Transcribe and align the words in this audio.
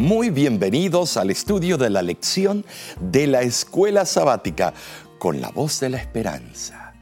Muy 0.00 0.30
bienvenidos 0.30 1.18
al 1.18 1.28
estudio 1.28 1.76
de 1.76 1.90
la 1.90 2.00
lección 2.00 2.64
de 3.02 3.26
la 3.26 3.42
escuela 3.42 4.06
sabática 4.06 4.72
con 5.18 5.42
la 5.42 5.50
voz 5.50 5.78
de 5.78 5.90
la 5.90 5.98
esperanza. 5.98 6.94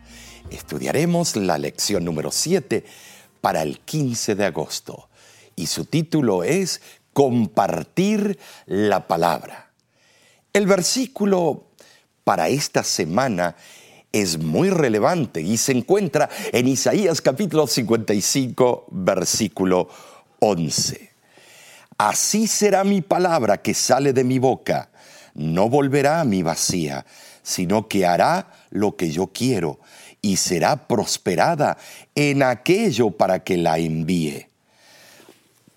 Estudiaremos 0.51 1.37
la 1.37 1.58
lección 1.58 2.04
número 2.04 2.33
7 2.33 2.85
para 3.40 3.63
el 3.63 3.79
15 3.79 4.35
de 4.35 4.47
agosto 4.47 5.08
y 5.54 5.69
su 5.69 5.85
título 5.85 6.42
es 6.42 6.83
Compartir 7.13 8.37
la 8.67 9.06
palabra. 9.06 9.71
El 10.53 10.67
versículo 10.67 11.69
para 12.24 12.49
esta 12.49 12.83
semana 12.83 13.54
es 14.10 14.38
muy 14.38 14.71
relevante 14.71 15.40
y 15.40 15.56
se 15.56 15.71
encuentra 15.71 16.28
en 16.51 16.66
Isaías 16.66 17.23
capítulo 17.23 17.69
55 17.69 18.87
versículo 18.91 19.88
11. 20.41 21.07
Así 21.98 22.47
será 22.47 22.84
mi 22.84 23.01
palabra 23.02 23.61
que 23.61 23.75
sale 23.75 24.12
de 24.12 24.23
mi 24.23 24.38
boca. 24.38 24.88
No 25.34 25.69
volverá 25.69 26.21
a 26.21 26.24
mi 26.24 26.45
vacía, 26.45 27.05
sino 27.43 27.88
que 27.88 28.07
hará 28.07 28.52
lo 28.71 28.95
que 28.95 29.11
yo 29.11 29.27
quiero 29.27 29.80
y 30.23 30.37
será 30.37 30.87
prosperada 30.87 31.77
en 32.15 32.45
aquello 32.45 33.11
para 33.11 33.43
que 33.43 33.57
la 33.57 33.79
envíe. 33.79 34.47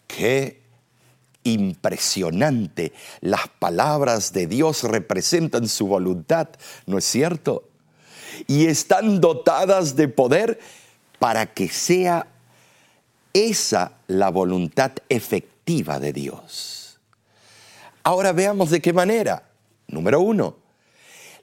Qué 0.06 0.62
impresionante 1.44 2.94
las 3.22 3.48
palabras 3.58 4.32
de 4.32 4.46
Dios 4.46 4.84
representan 4.84 5.68
su 5.68 5.88
voluntad, 5.88 6.50
¿no 6.86 7.00
es 7.00 7.06
cierto? 7.06 7.64
Y 8.46 8.68
están 8.68 9.22
dotadas 9.22 9.96
de 9.96 10.08
poder 10.08 10.60
para 11.18 11.48
que 11.48 11.68
sea 11.68 12.28
esa 13.34 13.94
la 14.06 14.30
voluntad 14.30 14.92
efectiva 15.10 15.51
de 15.66 16.12
Dios. 16.12 17.00
Ahora 18.04 18.34
veamos 18.34 18.70
de 18.70 18.82
qué 18.82 18.92
manera. 18.92 19.44
Número 19.88 20.20
uno, 20.20 20.58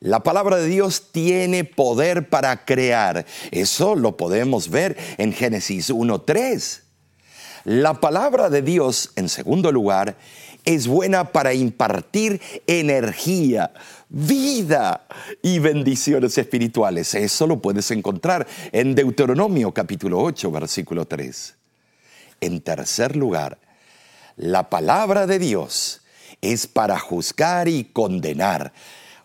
la 0.00 0.22
palabra 0.22 0.56
de 0.58 0.66
Dios 0.66 1.10
tiene 1.12 1.64
poder 1.64 2.28
para 2.28 2.64
crear. 2.64 3.24
Eso 3.50 3.94
lo 3.94 4.16
podemos 4.16 4.68
ver 4.68 4.96
en 5.16 5.32
Génesis 5.32 5.90
1.3. 5.90 6.82
La 7.64 7.94
palabra 7.94 8.50
de 8.50 8.62
Dios, 8.62 9.12
en 9.16 9.28
segundo 9.28 9.72
lugar, 9.72 10.16
es 10.64 10.86
buena 10.86 11.32
para 11.32 11.54
impartir 11.54 12.40
energía, 12.66 13.72
vida 14.08 15.06
y 15.42 15.58
bendiciones 15.58 16.36
espirituales. 16.36 17.14
Eso 17.14 17.46
lo 17.46 17.60
puedes 17.60 17.90
encontrar 17.90 18.46
en 18.72 18.94
Deuteronomio 18.94 19.72
capítulo 19.72 20.20
8, 20.20 20.50
versículo 20.50 21.06
3. 21.06 21.54
En 22.40 22.60
tercer 22.60 23.16
lugar, 23.16 23.58
la 24.38 24.70
palabra 24.70 25.26
de 25.26 25.40
Dios 25.40 26.02
es 26.40 26.68
para 26.68 26.98
juzgar 26.98 27.66
y 27.68 27.84
condenar. 27.84 28.72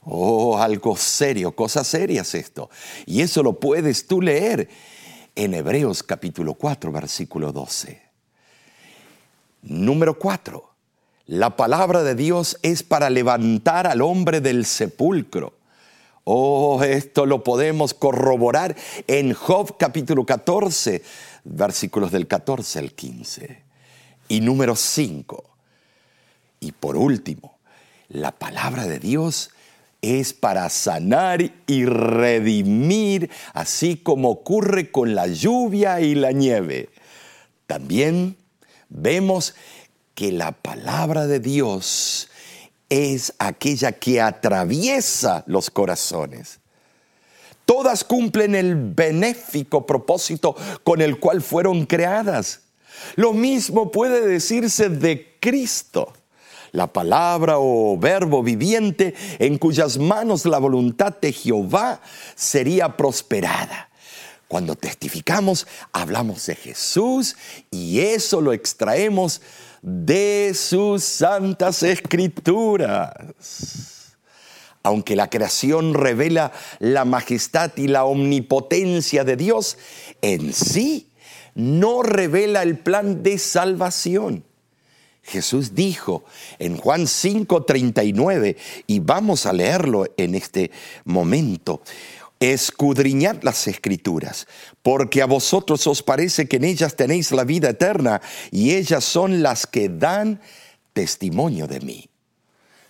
Oh, 0.03 0.57
algo 0.57 0.97
serio, 0.97 1.55
cosas 1.55 1.87
serias 1.87 2.33
esto. 2.33 2.69
Y 3.05 3.21
eso 3.21 3.43
lo 3.43 3.59
puedes 3.59 4.07
tú 4.07 4.21
leer 4.21 4.67
en 5.35 5.53
Hebreos 5.53 6.01
capítulo 6.01 6.55
4, 6.55 6.91
versículo 6.91 7.51
12. 7.51 8.01
Número 9.61 10.17
4. 10.17 10.69
La 11.27 11.55
palabra 11.55 12.03
de 12.03 12.15
Dios 12.15 12.57
es 12.63 12.81
para 12.81 13.11
levantar 13.11 13.85
al 13.85 14.01
hombre 14.01 14.41
del 14.41 14.65
sepulcro. 14.65 15.53
Oh, 16.23 16.83
esto 16.83 17.27
lo 17.27 17.43
podemos 17.43 17.93
corroborar 17.93 18.75
en 19.05 19.33
Job 19.33 19.77
capítulo 19.77 20.25
14, 20.25 21.03
versículos 21.43 22.11
del 22.11 22.27
14 22.27 22.79
al 22.79 22.93
15. 22.93 23.72
Y 24.27 24.41
número 24.41 24.75
cinco, 24.75 25.43
y 26.59 26.71
por 26.71 26.95
último, 26.95 27.57
la 28.07 28.31
palabra 28.31 28.85
de 28.85 28.99
Dios 28.99 29.51
es 30.01 30.33
para 30.33 30.69
sanar 30.69 31.41
y 31.65 31.85
redimir, 31.85 33.29
así 33.53 33.95
como 33.95 34.29
ocurre 34.29 34.91
con 34.91 35.15
la 35.15 35.27
lluvia 35.27 36.01
y 36.01 36.13
la 36.13 36.31
nieve. 36.31 36.89
También 37.67 38.37
vemos 38.89 39.55
que 40.13 40.31
la 40.31 40.51
palabra 40.51 41.25
de 41.25 41.39
Dios 41.39 42.29
es 42.89 43.33
aquella 43.39 43.93
que 43.93 44.21
atraviesa 44.21 45.43
los 45.47 45.69
corazones. 45.69 46.59
Todas 47.65 48.03
cumplen 48.03 48.55
el 48.55 48.75
benéfico 48.75 49.85
propósito 49.85 50.55
con 50.83 51.01
el 51.01 51.17
cual 51.19 51.41
fueron 51.41 51.85
creadas. 51.85 52.62
Lo 53.15 53.33
mismo 53.33 53.91
puede 53.91 54.25
decirse 54.27 54.89
de 54.89 55.37
Cristo, 55.39 56.13
la 56.71 56.91
palabra 56.91 57.59
o 57.59 57.97
verbo 57.97 58.41
viviente 58.41 59.13
en 59.39 59.57
cuyas 59.57 59.97
manos 59.97 60.45
la 60.45 60.57
voluntad 60.57 61.15
de 61.21 61.31
Jehová 61.31 62.01
sería 62.35 62.97
prosperada. 62.97 63.89
Cuando 64.47 64.75
testificamos, 64.75 65.67
hablamos 65.91 66.45
de 66.47 66.55
Jesús 66.55 67.35
y 67.71 67.99
eso 68.01 68.41
lo 68.41 68.53
extraemos 68.53 69.41
de 69.81 70.53
sus 70.55 71.03
santas 71.03 71.83
escrituras. 71.83 73.13
Aunque 74.81 75.15
la 75.15 75.29
creación 75.29 75.93
revela 75.93 76.51
la 76.79 77.05
majestad 77.05 77.71
y 77.77 77.87
la 77.87 78.05
omnipotencia 78.05 79.23
de 79.23 79.37
Dios, 79.37 79.77
en 80.21 80.53
sí 80.53 81.12
no 81.55 82.03
revela 82.03 82.63
el 82.63 82.79
plan 82.79 83.23
de 83.23 83.37
salvación. 83.37 84.43
Jesús 85.23 85.73
dijo 85.73 86.25
en 86.59 86.77
Juan 86.77 87.07
5:39, 87.07 88.57
y 88.87 88.99
vamos 88.99 89.45
a 89.45 89.53
leerlo 89.53 90.05
en 90.17 90.35
este 90.35 90.71
momento, 91.05 91.81
escudriñad 92.39 93.41
las 93.41 93.67
escrituras, 93.67 94.47
porque 94.81 95.21
a 95.21 95.25
vosotros 95.25 95.87
os 95.87 96.03
parece 96.03 96.47
que 96.47 96.57
en 96.57 96.65
ellas 96.65 96.95
tenéis 96.95 97.31
la 97.31 97.45
vida 97.45 97.69
eterna, 97.69 98.21
y 98.51 98.71
ellas 98.71 99.05
son 99.05 99.41
las 99.41 99.65
que 99.65 99.87
dan 99.87 100.41
testimonio 100.91 101.67
de 101.67 101.79
mí. 101.79 102.09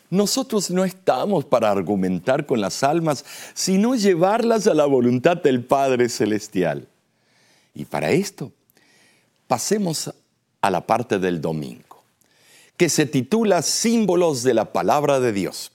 Nosotros 0.09 0.69
no 0.69 0.85
estamos 0.85 1.45
para 1.45 1.71
argumentar 1.71 2.45
con 2.45 2.61
las 2.61 2.83
almas, 2.83 3.25
sino 3.53 3.95
llevarlas 3.95 4.67
a 4.67 4.73
la 4.73 4.85
voluntad 4.85 5.37
del 5.37 5.63
Padre 5.63 6.09
Celestial. 6.09 6.87
Y 7.73 7.85
para 7.85 8.11
esto, 8.11 8.51
pasemos 9.47 10.13
a 10.61 10.69
la 10.69 10.85
parte 10.85 11.19
del 11.19 11.41
domingo, 11.41 12.03
que 12.77 12.89
se 12.89 13.05
titula 13.05 13.61
Símbolos 13.61 14.43
de 14.43 14.53
la 14.53 14.71
Palabra 14.71 15.19
de 15.19 15.33
Dios. 15.33 15.71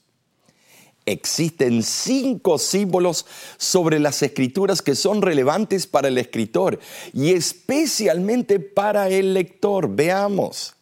Existen 1.05 1.81
cinco 1.81 2.59
símbolos 2.59 3.25
sobre 3.57 3.99
las 3.99 4.21
escrituras 4.21 4.81
que 4.81 4.95
son 4.95 5.21
relevantes 5.21 5.87
para 5.87 6.07
el 6.07 6.17
escritor 6.17 6.79
y 7.13 7.33
especialmente 7.33 8.59
para 8.59 9.09
el 9.09 9.33
lector. 9.33 9.89
Veamos. 9.89 10.75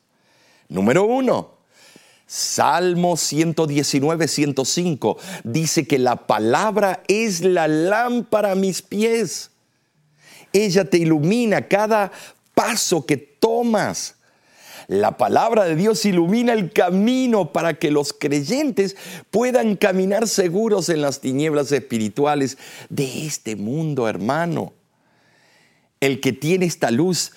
Número 0.67 1.05
uno, 1.05 1.57
Salmo 2.25 3.15
119, 3.15 4.27
105 4.27 5.17
dice 5.45 5.87
que 5.87 5.97
la 5.97 6.27
palabra 6.27 7.01
es 7.07 7.41
la 7.41 7.69
lámpara 7.69 8.51
a 8.51 8.55
mis 8.55 8.81
pies 8.81 9.51
ella 10.65 10.85
te 10.85 10.97
ilumina 10.97 11.67
cada 11.67 12.11
paso 12.53 13.05
que 13.05 13.17
tomas. 13.17 14.15
La 14.87 15.17
palabra 15.17 15.65
de 15.65 15.75
Dios 15.75 16.05
ilumina 16.05 16.53
el 16.53 16.71
camino 16.71 17.51
para 17.51 17.73
que 17.73 17.91
los 17.91 18.13
creyentes 18.13 18.95
puedan 19.31 19.75
caminar 19.75 20.27
seguros 20.27 20.87
en 20.87 21.01
las 21.01 21.19
tinieblas 21.19 21.71
espirituales 21.71 22.57
de 22.89 23.25
este 23.25 23.57
mundo, 23.57 24.07
hermano. 24.07 24.73
El 25.99 26.21
que 26.21 26.31
tiene 26.31 26.65
esta 26.65 26.89
luz 26.89 27.33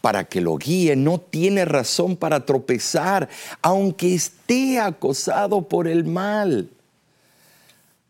para 0.00 0.24
que 0.24 0.40
lo 0.40 0.56
guíe 0.56 0.96
no 0.96 1.18
tiene 1.18 1.64
razón 1.64 2.16
para 2.16 2.46
tropezar, 2.46 3.28
aunque 3.60 4.14
esté 4.14 4.78
acosado 4.78 5.68
por 5.68 5.88
el 5.88 6.04
mal. 6.04 6.70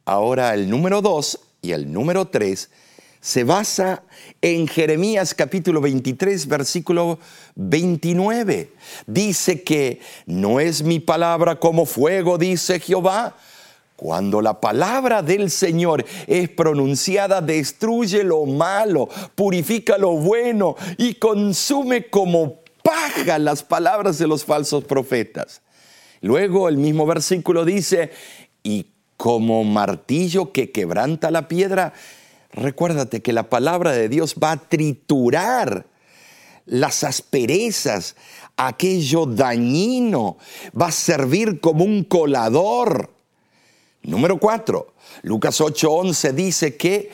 Ahora 0.05 0.55
el 0.55 0.69
número 0.71 1.03
dos 1.03 1.41
y 1.63 1.73
el 1.73 1.93
número 1.93 2.27
tres 2.27 2.71
se 3.25 3.43
basa 3.43 4.03
en 4.43 4.69
Jeremías 4.69 5.33
capítulo 5.33 5.81
23, 5.81 6.47
versículo 6.47 7.19
29. 7.55 8.71
Dice 9.07 9.63
que 9.63 10.01
no 10.27 10.61
es 10.61 10.83
mi 10.83 11.01
palabra 11.01 11.59
como 11.59 11.87
fuego, 11.87 12.37
dice 12.37 12.81
Jehová. 12.81 13.35
Cuando 13.97 14.43
la 14.43 14.61
palabra 14.61 15.23
del 15.23 15.51
Señor 15.51 16.05
es 16.27 16.51
pronunciada, 16.51 17.41
destruye 17.41 18.25
lo 18.25 18.45
malo, 18.45 19.09
purifica 19.35 19.97
lo 19.97 20.11
bueno 20.19 20.77
y 20.99 21.15
consume 21.15 22.09
como 22.09 22.57
paja 22.83 23.39
las 23.39 23.63
palabras 23.63 24.19
de 24.19 24.27
los 24.27 24.45
falsos 24.45 24.85
profetas. 24.85 25.63
Luego 26.21 26.69
el 26.69 26.77
mismo 26.77 27.07
versículo 27.07 27.65
dice, 27.65 28.11
y 28.63 28.89
como 29.17 29.65
martillo 29.65 30.53
que 30.53 30.71
quebranta 30.71 31.31
la 31.31 31.49
piedra, 31.49 31.95
Recuérdate 32.55 33.21
que 33.21 33.33
la 33.33 33.51
palabra 33.51 33.93
de 33.93 34.09
Dios 34.09 34.37
va 34.43 34.53
a 34.53 34.57
triturar 34.57 35.87
las 36.67 37.05
asperezas 37.05 38.17
aquello 38.57 39.27
dañino, 39.27 40.39
va 40.81 40.87
a 40.87 40.93
servir 40.93 41.61
como 41.61 41.85
un 41.85 42.05
colador. 42.05 43.11
Número 44.03 44.39
cuatro, 44.39 44.95
Lucas 45.23 45.61
8:11 45.61 46.33
dice 46.33 46.77
que 46.77 47.11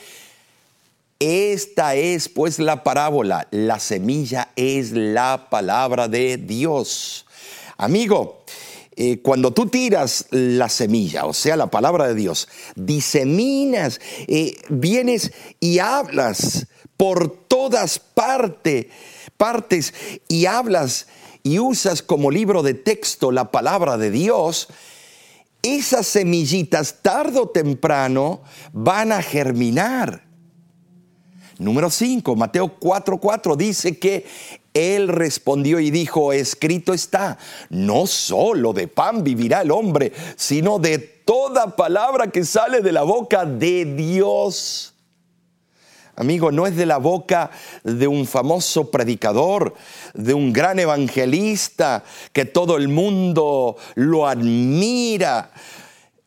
esta 1.19 1.95
es 1.95 2.29
pues 2.29 2.59
la 2.59 2.83
parábola, 2.83 3.47
la 3.51 3.79
semilla 3.79 4.49
es 4.55 4.91
la 4.91 5.47
palabra 5.49 6.07
de 6.07 6.37
Dios. 6.37 7.25
Amigo, 7.77 8.43
eh, 9.03 9.19
cuando 9.19 9.51
tú 9.51 9.65
tiras 9.65 10.27
la 10.29 10.69
semilla, 10.69 11.25
o 11.25 11.33
sea, 11.33 11.55
la 11.55 11.71
palabra 11.71 12.07
de 12.07 12.13
Dios, 12.13 12.47
diseminas, 12.75 13.99
eh, 14.27 14.53
vienes 14.69 15.31
y 15.59 15.79
hablas 15.79 16.67
por 16.97 17.31
todas 17.47 17.97
partes, 17.97 18.85
partes 19.37 19.95
y 20.27 20.45
hablas 20.45 21.07
y 21.41 21.57
usas 21.57 22.03
como 22.03 22.29
libro 22.29 22.61
de 22.61 22.75
texto 22.75 23.31
la 23.31 23.49
palabra 23.49 23.97
de 23.97 24.11
Dios, 24.11 24.67
esas 25.63 26.05
semillitas 26.05 27.01
tarde 27.01 27.39
o 27.39 27.49
temprano 27.49 28.43
van 28.71 29.13
a 29.13 29.23
germinar. 29.23 30.30
Número 31.61 31.91
5, 31.91 32.35
Mateo 32.35 32.79
4:4 32.79 33.55
dice 33.55 33.99
que 33.99 34.25
él 34.73 35.07
respondió 35.07 35.79
y 35.79 35.91
dijo, 35.91 36.33
escrito 36.33 36.91
está, 36.91 37.37
no 37.69 38.07
solo 38.07 38.73
de 38.73 38.87
pan 38.87 39.23
vivirá 39.23 39.61
el 39.61 39.69
hombre, 39.69 40.11
sino 40.37 40.79
de 40.79 40.97
toda 40.97 41.75
palabra 41.75 42.31
que 42.31 42.45
sale 42.45 42.81
de 42.81 42.91
la 42.91 43.03
boca 43.03 43.45
de 43.45 43.85
Dios. 43.85 44.95
Amigo, 46.15 46.51
no 46.51 46.65
es 46.65 46.75
de 46.75 46.87
la 46.87 46.97
boca 46.97 47.51
de 47.83 48.07
un 48.07 48.25
famoso 48.25 48.89
predicador, 48.89 49.75
de 50.15 50.33
un 50.33 50.51
gran 50.51 50.79
evangelista 50.79 52.03
que 52.33 52.45
todo 52.45 52.75
el 52.75 52.87
mundo 52.87 53.77
lo 53.93 54.27
admira. 54.27 55.51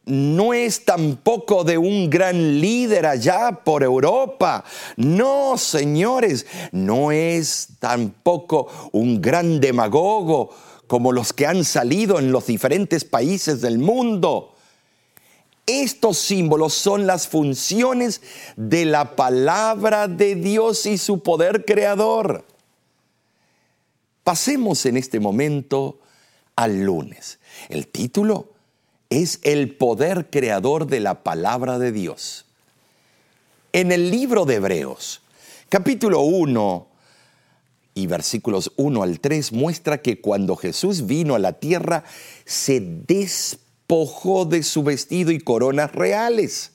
No 0.07 0.53
es 0.53 0.85
tampoco 0.85 1.65
de 1.65 1.79
un 1.79 2.11
gran 2.11 2.61
líder 2.61 3.07
allá 3.07 3.61
por 3.65 3.83
Europa. 3.83 4.65
No, 4.97 5.57
señores, 5.57 6.47
no 6.73 7.11
es 7.11 7.69
tampoco 7.79 8.69
un 8.93 9.23
gran 9.23 9.61
demagogo 9.61 10.51
como 10.87 11.13
los 11.13 11.33
que 11.33 11.47
han 11.47 11.65
salido 11.65 12.19
en 12.19 12.33
los 12.33 12.47
diferentes 12.47 13.05
países 13.05 13.63
del 13.63 13.79
mundo. 13.79 14.55
Estos 15.67 16.19
símbolos 16.19 16.75
son 16.75 17.07
las 17.07 17.27
funciones 17.27 18.21
de 18.57 18.85
la 18.85 19.17
palabra 19.17 20.09
de 20.09 20.35
Dios 20.35 20.85
y 20.85 20.99
su 20.99 21.23
poder 21.23 21.65
creador. 21.65 22.45
Pasemos 24.23 24.85
en 24.85 24.99
este 24.99 25.21
momento 25.21 26.01
al 26.57 26.83
lunes. 26.83 27.39
El 27.71 27.89
título 27.89 28.54
es 29.15 29.39
el 29.43 29.77
poder 29.77 30.29
creador 30.29 30.89
de 30.89 30.99
la 30.99 31.23
palabra 31.23 31.79
de 31.79 31.93
Dios. 31.93 32.47
En 33.73 33.93
el 33.93 34.11
libro 34.11 34.45
de 34.45 34.57
Hebreos, 34.57 35.23
capítulo 35.69 36.23
1 36.23 36.89
y 37.95 38.09
versículos 38.09 38.73
1 38.77 39.03
al 39.05 39.21
3 39.21 39.53
muestra 39.53 40.03
que 40.03 40.21
cuando 40.21 40.57
Jesús 40.57 41.07
vino 41.07 41.37
a 41.37 41.39
la 41.39 41.53
tierra 41.53 42.03
se 42.45 42.81
despojó 42.81 44.47
de 44.47 44.65
su 44.65 44.83
vestido 44.83 45.31
y 45.31 45.39
coronas 45.39 45.93
reales. 45.93 46.73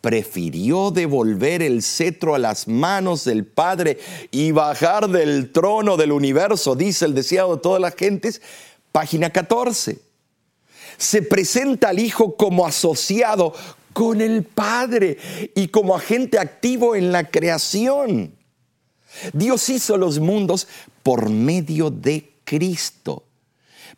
Prefirió 0.00 0.92
devolver 0.92 1.62
el 1.62 1.82
cetro 1.82 2.36
a 2.36 2.38
las 2.38 2.68
manos 2.68 3.24
del 3.24 3.44
Padre 3.44 3.98
y 4.30 4.52
bajar 4.52 5.08
del 5.08 5.50
trono 5.50 5.96
del 5.96 6.12
universo, 6.12 6.76
dice 6.76 7.06
el 7.06 7.14
deseado 7.14 7.56
de 7.56 7.62
todas 7.62 7.80
las 7.80 7.96
gentes, 7.96 8.40
página 8.92 9.30
14. 9.30 10.11
Se 11.02 11.20
presenta 11.22 11.88
al 11.88 11.98
Hijo 11.98 12.36
como 12.36 12.64
asociado 12.64 13.52
con 13.92 14.20
el 14.20 14.44
Padre 14.44 15.18
y 15.54 15.66
como 15.66 15.96
agente 15.96 16.38
activo 16.38 16.94
en 16.94 17.10
la 17.10 17.28
creación. 17.28 18.36
Dios 19.32 19.68
hizo 19.68 19.96
los 19.96 20.20
mundos 20.20 20.68
por 21.02 21.28
medio 21.28 21.90
de 21.90 22.30
Cristo 22.44 23.24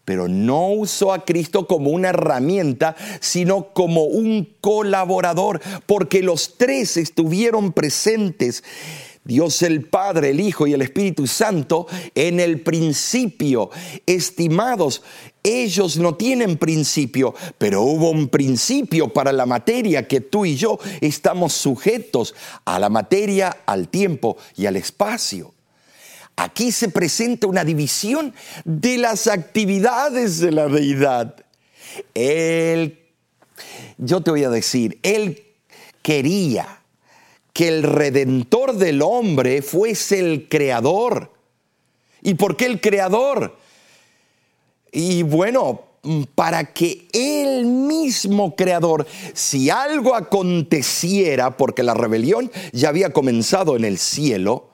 pero 0.04 0.28
no 0.28 0.68
usó 0.68 1.14
a 1.14 1.24
Cristo 1.24 1.66
como 1.66 1.88
una 1.90 2.10
herramienta, 2.10 2.94
sino 3.20 3.72
como 3.72 4.04
un 4.04 4.54
colaborador, 4.60 5.62
porque 5.86 6.22
los 6.22 6.58
tres 6.58 6.98
estuvieron 6.98 7.72
presentes. 7.72 8.62
Dios 9.24 9.62
el 9.62 9.86
Padre, 9.88 10.30
el 10.30 10.40
Hijo 10.40 10.66
y 10.66 10.74
el 10.74 10.82
Espíritu 10.82 11.26
Santo 11.26 11.86
en 12.14 12.40
el 12.40 12.60
principio. 12.60 13.70
Estimados, 14.04 15.02
ellos 15.42 15.96
no 15.96 16.14
tienen 16.14 16.58
principio, 16.58 17.34
pero 17.56 17.82
hubo 17.82 18.10
un 18.10 18.28
principio 18.28 19.12
para 19.12 19.32
la 19.32 19.46
materia 19.46 20.06
que 20.06 20.20
tú 20.20 20.44
y 20.44 20.56
yo 20.56 20.78
estamos 21.00 21.54
sujetos 21.54 22.34
a 22.66 22.78
la 22.78 22.90
materia, 22.90 23.56
al 23.64 23.88
tiempo 23.88 24.36
y 24.56 24.66
al 24.66 24.76
espacio. 24.76 25.54
Aquí 26.36 26.70
se 26.72 26.88
presenta 26.88 27.46
una 27.46 27.64
división 27.64 28.34
de 28.64 28.98
las 28.98 29.26
actividades 29.26 30.38
de 30.40 30.52
la 30.52 30.66
deidad. 30.66 31.36
Él, 32.12 32.98
yo 33.96 34.20
te 34.20 34.30
voy 34.30 34.44
a 34.44 34.50
decir, 34.50 34.98
él 35.02 35.44
quería 36.02 36.83
que 37.54 37.68
el 37.68 37.84
redentor 37.84 38.74
del 38.74 39.00
hombre 39.00 39.62
fuese 39.62 40.18
el 40.18 40.48
creador. 40.50 41.32
¿Y 42.20 42.34
por 42.34 42.56
qué 42.56 42.66
el 42.66 42.80
creador? 42.80 43.56
Y 44.92 45.22
bueno, 45.22 45.82
para 46.34 46.72
que 46.72 47.06
el 47.12 47.64
mismo 47.64 48.56
creador, 48.56 49.06
si 49.32 49.70
algo 49.70 50.14
aconteciera, 50.14 51.56
porque 51.56 51.82
la 51.82 51.94
rebelión 51.94 52.50
ya 52.72 52.88
había 52.88 53.12
comenzado 53.12 53.76
en 53.76 53.84
el 53.84 53.98
cielo, 53.98 54.70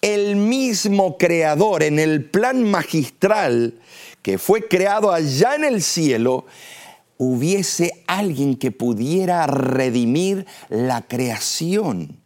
el 0.00 0.36
mismo 0.36 1.18
creador 1.18 1.82
en 1.82 1.98
el 1.98 2.24
plan 2.24 2.62
magistral 2.64 3.78
que 4.22 4.38
fue 4.38 4.66
creado 4.66 5.12
allá 5.12 5.54
en 5.54 5.64
el 5.64 5.82
cielo, 5.82 6.46
hubiese 7.22 8.02
alguien 8.06 8.56
que 8.56 8.72
pudiera 8.72 9.46
redimir 9.46 10.46
la 10.70 11.06
creación, 11.06 12.18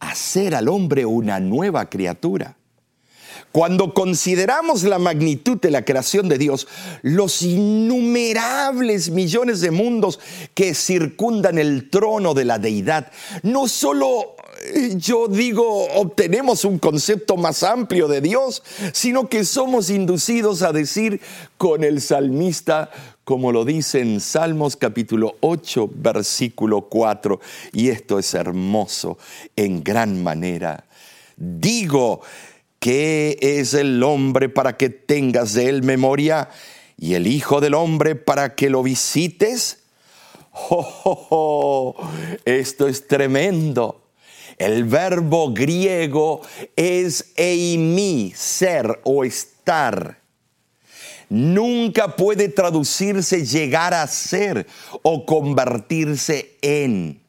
hacer 0.00 0.54
al 0.54 0.66
hombre 0.68 1.04
una 1.04 1.38
nueva 1.38 1.90
criatura. 1.90 2.56
Cuando 3.52 3.92
consideramos 3.92 4.82
la 4.82 4.98
magnitud 4.98 5.60
de 5.60 5.70
la 5.70 5.84
creación 5.84 6.30
de 6.30 6.38
Dios, 6.38 6.68
los 7.02 7.42
innumerables 7.42 9.10
millones 9.10 9.60
de 9.60 9.72
mundos 9.72 10.20
que 10.54 10.72
circundan 10.72 11.58
el 11.58 11.90
trono 11.90 12.32
de 12.32 12.46
la 12.46 12.58
deidad, 12.58 13.12
no 13.42 13.68
solo 13.68 14.36
yo 14.96 15.28
digo, 15.28 15.86
obtenemos 15.94 16.64
un 16.64 16.78
concepto 16.78 17.36
más 17.36 17.62
amplio 17.62 18.08
de 18.08 18.20
Dios, 18.20 18.62
sino 18.92 19.28
que 19.28 19.44
somos 19.44 19.90
inducidos 19.90 20.62
a 20.62 20.72
decir 20.72 21.20
con 21.56 21.84
el 21.84 22.00
salmista, 22.00 22.90
como 23.28 23.52
lo 23.52 23.66
dice 23.66 24.00
en 24.00 24.20
Salmos 24.20 24.74
capítulo 24.74 25.36
8, 25.40 25.90
versículo 25.96 26.88
4, 26.88 27.38
y 27.74 27.90
esto 27.90 28.18
es 28.18 28.32
hermoso 28.32 29.18
en 29.54 29.84
gran 29.84 30.22
manera. 30.22 30.86
Digo, 31.36 32.22
¿qué 32.78 33.36
es 33.38 33.74
el 33.74 34.02
hombre 34.02 34.48
para 34.48 34.78
que 34.78 34.88
tengas 34.88 35.52
de 35.52 35.68
él 35.68 35.82
memoria 35.82 36.48
y 36.96 37.12
el 37.16 37.26
Hijo 37.26 37.60
del 37.60 37.74
hombre 37.74 38.14
para 38.14 38.54
que 38.54 38.70
lo 38.70 38.82
visites? 38.82 39.80
oh, 40.70 41.94
esto 42.46 42.88
es 42.88 43.06
tremendo. 43.08 44.06
El 44.56 44.84
verbo 44.84 45.52
griego 45.52 46.40
es 46.76 47.34
eimi, 47.36 48.32
ser 48.34 49.00
o 49.04 49.22
estar. 49.22 50.18
Nunca 51.28 52.16
puede 52.16 52.48
traducirse 52.48 53.44
llegar 53.44 53.92
a 53.92 54.06
ser 54.06 54.66
o 55.02 55.26
convertirse 55.26 56.56
en. 56.62 57.20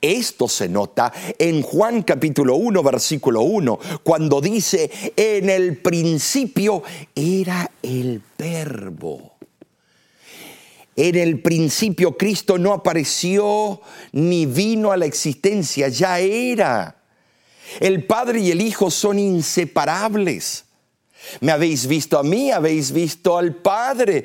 Esto 0.00 0.46
se 0.46 0.68
nota 0.68 1.12
en 1.38 1.62
Juan 1.62 2.02
capítulo 2.02 2.56
1, 2.56 2.82
versículo 2.82 3.40
1, 3.40 3.78
cuando 4.02 4.42
dice, 4.42 4.90
en 5.16 5.48
el 5.48 5.78
principio 5.78 6.82
era 7.14 7.70
el 7.82 8.22
verbo. 8.38 9.32
En 10.96 11.16
el 11.16 11.40
principio 11.40 12.16
Cristo 12.16 12.58
no 12.58 12.72
apareció 12.72 13.80
ni 14.12 14.44
vino 14.44 14.92
a 14.92 14.96
la 14.96 15.06
existencia, 15.06 15.88
ya 15.88 16.20
era. 16.20 17.02
El 17.80 18.04
Padre 18.04 18.40
y 18.40 18.50
el 18.50 18.60
Hijo 18.60 18.90
son 18.90 19.18
inseparables. 19.18 20.65
Me 21.40 21.52
habéis 21.52 21.86
visto 21.86 22.18
a 22.18 22.22
mí, 22.22 22.50
habéis 22.50 22.92
visto 22.92 23.36
al 23.38 23.54
Padre. 23.54 24.24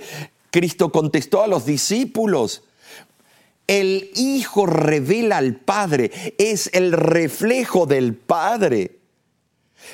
Cristo 0.49 0.91
contestó 0.91 1.43
a 1.43 1.47
los 1.47 1.65
discípulos. 1.65 2.63
El 3.67 4.11
Hijo 4.15 4.65
revela 4.65 5.37
al 5.37 5.55
Padre, 5.55 6.11
es 6.37 6.69
el 6.73 6.91
reflejo 6.91 7.85
del 7.85 8.15
Padre. 8.15 8.97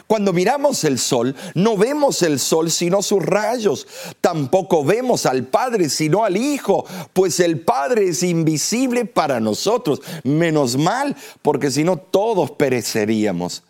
Cuando 0.06 0.34
miramos 0.34 0.84
el 0.84 1.00
sol, 1.00 1.36
no 1.54 1.78
vemos 1.78 2.22
el 2.22 2.40
sol 2.40 2.72
sino 2.72 3.02
sus 3.02 3.24
rayos. 3.24 3.88
Tampoco 4.22 4.84
vemos 4.84 5.26
al 5.26 5.46
Padre 5.46 5.90
sino 5.90 6.24
al 6.24 6.38
Hijo, 6.38 6.86
pues 7.14 7.40
el 7.40 7.62
Padre 7.62 8.10
es 8.10 8.24
invisible 8.24 9.06
para 9.06 9.40
nosotros. 9.40 10.02
Menos 10.24 10.78
mal, 10.78 11.16
porque 11.42 11.72
si 11.72 11.84
no 11.84 11.98
todos 11.98 12.52
pereceríamos. 12.52 13.64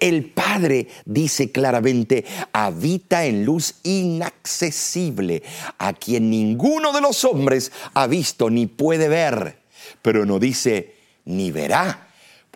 El 0.00 0.26
Padre 0.26 0.88
dice 1.04 1.50
claramente, 1.52 2.24
habita 2.52 3.24
en 3.24 3.44
luz 3.44 3.76
inaccesible, 3.82 5.42
a 5.78 5.92
quien 5.92 6.30
ninguno 6.30 6.92
de 6.92 7.00
los 7.00 7.24
hombres 7.24 7.72
ha 7.94 8.06
visto 8.06 8.50
ni 8.50 8.66
puede 8.66 9.08
ver, 9.08 9.58
pero 10.02 10.24
no 10.26 10.38
dice 10.38 10.94
ni 11.24 11.50
verá 11.50 12.02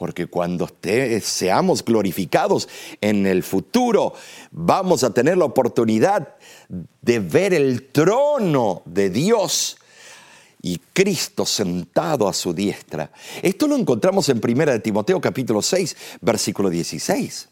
porque 0.01 0.29
cuando 0.29 0.67
seamos 1.21 1.85
glorificados 1.85 2.71
en 3.03 3.27
el 3.27 3.43
futuro, 3.43 4.15
vamos 4.51 5.05
a 5.05 5.13
tener 5.13 5.37
la 5.37 5.45
oportunidad 5.45 6.37
de 7.03 7.19
ver 7.19 7.53
el 7.53 7.89
trono 7.89 8.81
de 8.87 9.11
Dios 9.11 9.77
y 10.63 10.79
Cristo 10.93 11.47
sentado 11.47 12.29
a 12.29 12.33
su 12.33 12.53
diestra. 12.53 13.11
Esto 13.43 13.67
lo 13.67 13.77
encontramos 13.77 14.29
en 14.29 14.41
1 14.43 14.67
de 14.67 14.81
Timoteo 14.81 15.21
capítulo 15.21 15.63
6, 15.63 15.97
versículo 16.21 16.71
16. 16.71 17.49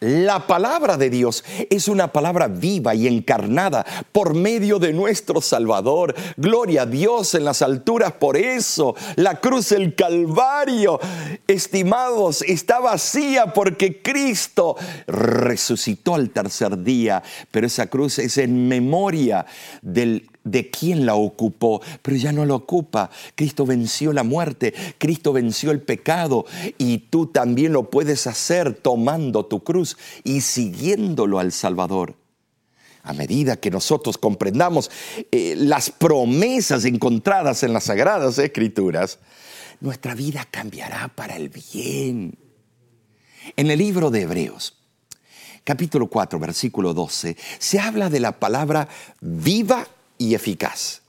La 0.00 0.46
palabra 0.46 0.98
de 0.98 1.08
Dios 1.08 1.44
es 1.70 1.88
una 1.88 2.12
palabra 2.12 2.46
viva 2.46 2.94
y 2.94 3.06
encarnada 3.06 3.86
por 4.12 4.34
medio 4.34 4.78
de 4.78 4.92
nuestro 4.92 5.40
Salvador. 5.40 6.14
Gloria 6.36 6.82
a 6.82 6.86
Dios 6.86 7.34
en 7.34 7.46
las 7.46 7.62
alturas 7.62 8.12
por 8.12 8.36
eso. 8.36 8.94
La 9.16 9.40
cruz 9.40 9.70
del 9.70 9.94
Calvario, 9.94 11.00
estimados, 11.46 12.42
está 12.42 12.80
vacía 12.80 13.54
porque 13.54 14.02
Cristo 14.02 14.76
resucitó 15.06 16.16
al 16.16 16.28
tercer 16.28 16.82
día. 16.82 17.22
Pero 17.50 17.66
esa 17.66 17.86
cruz 17.86 18.18
es 18.18 18.36
en 18.36 18.68
memoria 18.68 19.46
del 19.80 20.28
de 20.44 20.70
quién 20.70 21.06
la 21.06 21.14
ocupó, 21.14 21.80
pero 22.02 22.16
ya 22.16 22.32
no 22.32 22.44
la 22.44 22.54
ocupa. 22.54 23.10
Cristo 23.34 23.66
venció 23.66 24.12
la 24.12 24.22
muerte, 24.22 24.74
Cristo 24.98 25.32
venció 25.32 25.70
el 25.70 25.80
pecado 25.80 26.46
y 26.78 26.98
tú 26.98 27.26
también 27.26 27.72
lo 27.72 27.90
puedes 27.90 28.26
hacer 28.26 28.74
tomando 28.74 29.46
tu 29.46 29.64
cruz 29.64 29.96
y 30.22 30.42
siguiéndolo 30.42 31.38
al 31.38 31.52
Salvador. 31.52 32.16
A 33.02 33.12
medida 33.12 33.56
que 33.56 33.70
nosotros 33.70 34.16
comprendamos 34.16 34.90
eh, 35.30 35.54
las 35.58 35.90
promesas 35.90 36.86
encontradas 36.86 37.62
en 37.62 37.74
las 37.74 37.84
Sagradas 37.84 38.38
Escrituras, 38.38 39.18
nuestra 39.80 40.14
vida 40.14 40.46
cambiará 40.50 41.08
para 41.08 41.36
el 41.36 41.50
bien. 41.50 42.38
En 43.56 43.70
el 43.70 43.78
libro 43.78 44.10
de 44.10 44.22
Hebreos, 44.22 44.78
capítulo 45.64 46.06
4, 46.06 46.38
versículo 46.38 46.94
12, 46.94 47.36
se 47.58 47.78
habla 47.78 48.08
de 48.08 48.20
la 48.20 48.40
palabra 48.40 48.88
viva 49.20 49.86
y 50.24 50.34
eficaz. 50.34 51.02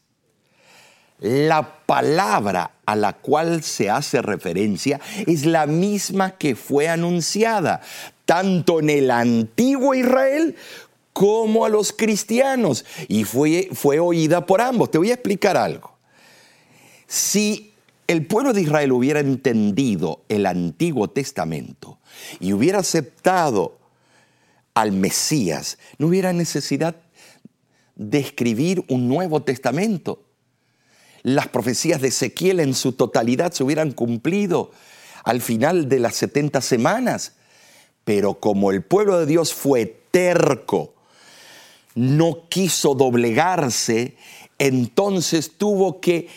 La 1.20 1.86
palabra 1.86 2.72
a 2.86 2.96
la 2.96 3.14
cual 3.14 3.64
se 3.64 3.90
hace 3.90 4.22
referencia 4.22 5.00
es 5.26 5.46
la 5.46 5.66
misma 5.66 6.32
que 6.32 6.56
fue 6.56 6.90
anunciada 6.90 7.82
tanto 8.26 8.80
en 8.80 8.90
el 8.90 9.12
antiguo 9.12 9.96
Israel 9.96 10.56
como 11.14 11.64
a 11.64 11.70
los 11.70 11.94
cristianos 11.94 12.84
y 13.08 13.24
fue, 13.24 13.70
fue 13.72 14.00
oída 14.00 14.46
por 14.46 14.60
ambos. 14.60 14.92
Te 14.92 14.98
voy 14.98 15.12
a 15.12 15.14
explicar 15.14 15.56
algo. 15.56 15.96
Si 17.08 17.74
el 18.08 18.26
pueblo 18.26 18.52
de 18.52 18.64
Israel 18.64 18.92
hubiera 18.92 19.22
entendido 19.22 20.22
el 20.28 20.46
Antiguo 20.46 21.10
Testamento 21.10 21.98
y 22.42 22.52
hubiera 22.52 22.80
aceptado 22.80 23.78
al 24.74 24.92
Mesías, 24.92 25.78
no 25.98 26.08
hubiera 26.08 26.34
necesidad 26.34 26.98
de 27.96 28.20
escribir 28.20 28.84
un 28.88 29.08
Nuevo 29.08 29.44
Testamento. 29.44 30.24
Las 31.24 31.48
profecías 31.48 32.02
de 32.02 32.10
Ezequiel 32.10 32.60
en 32.60 32.74
su 32.74 32.92
totalidad 32.92 33.52
se 33.52 33.64
hubieran 33.64 33.92
cumplido 33.92 34.72
al 35.24 35.42
final 35.42 35.90
de 35.90 36.00
las 36.00 36.16
70 36.16 36.62
semanas. 36.62 37.34
Pero 38.04 38.36
como 38.36 38.72
el 38.72 38.84
pueblo 38.84 39.20
de 39.20 39.26
Dios 39.26 39.54
fue 39.54 40.02
terco, 40.12 40.94
no 41.96 42.48
quiso 42.50 42.94
doblegarse, 42.94 44.16
entonces 44.60 45.54
tuvo 45.58 46.00
que 46.00 46.28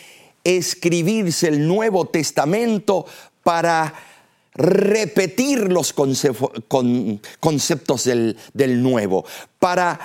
escribirse 0.44 1.48
el 1.48 1.68
Nuevo 1.68 2.06
Testamento 2.06 3.04
para 3.42 3.92
repetir 4.54 5.70
los 5.70 5.92
conceptos 5.92 8.04
del, 8.04 8.38
del 8.54 8.82
Nuevo, 8.82 9.26
para 9.58 10.00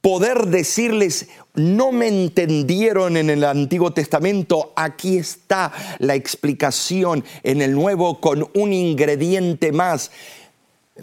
poder 0.00 0.46
decirles, 0.46 1.28
no 1.54 1.92
me 1.92 2.08
entendieron 2.08 3.16
en 3.16 3.30
el 3.30 3.44
Antiguo 3.44 3.92
Testamento, 3.92 4.72
aquí 4.76 5.18
está 5.18 5.72
la 5.98 6.14
explicación 6.14 7.24
en 7.42 7.60
el 7.60 7.72
Nuevo 7.72 8.20
con 8.20 8.48
un 8.54 8.72
ingrediente 8.72 9.72
más, 9.72 10.10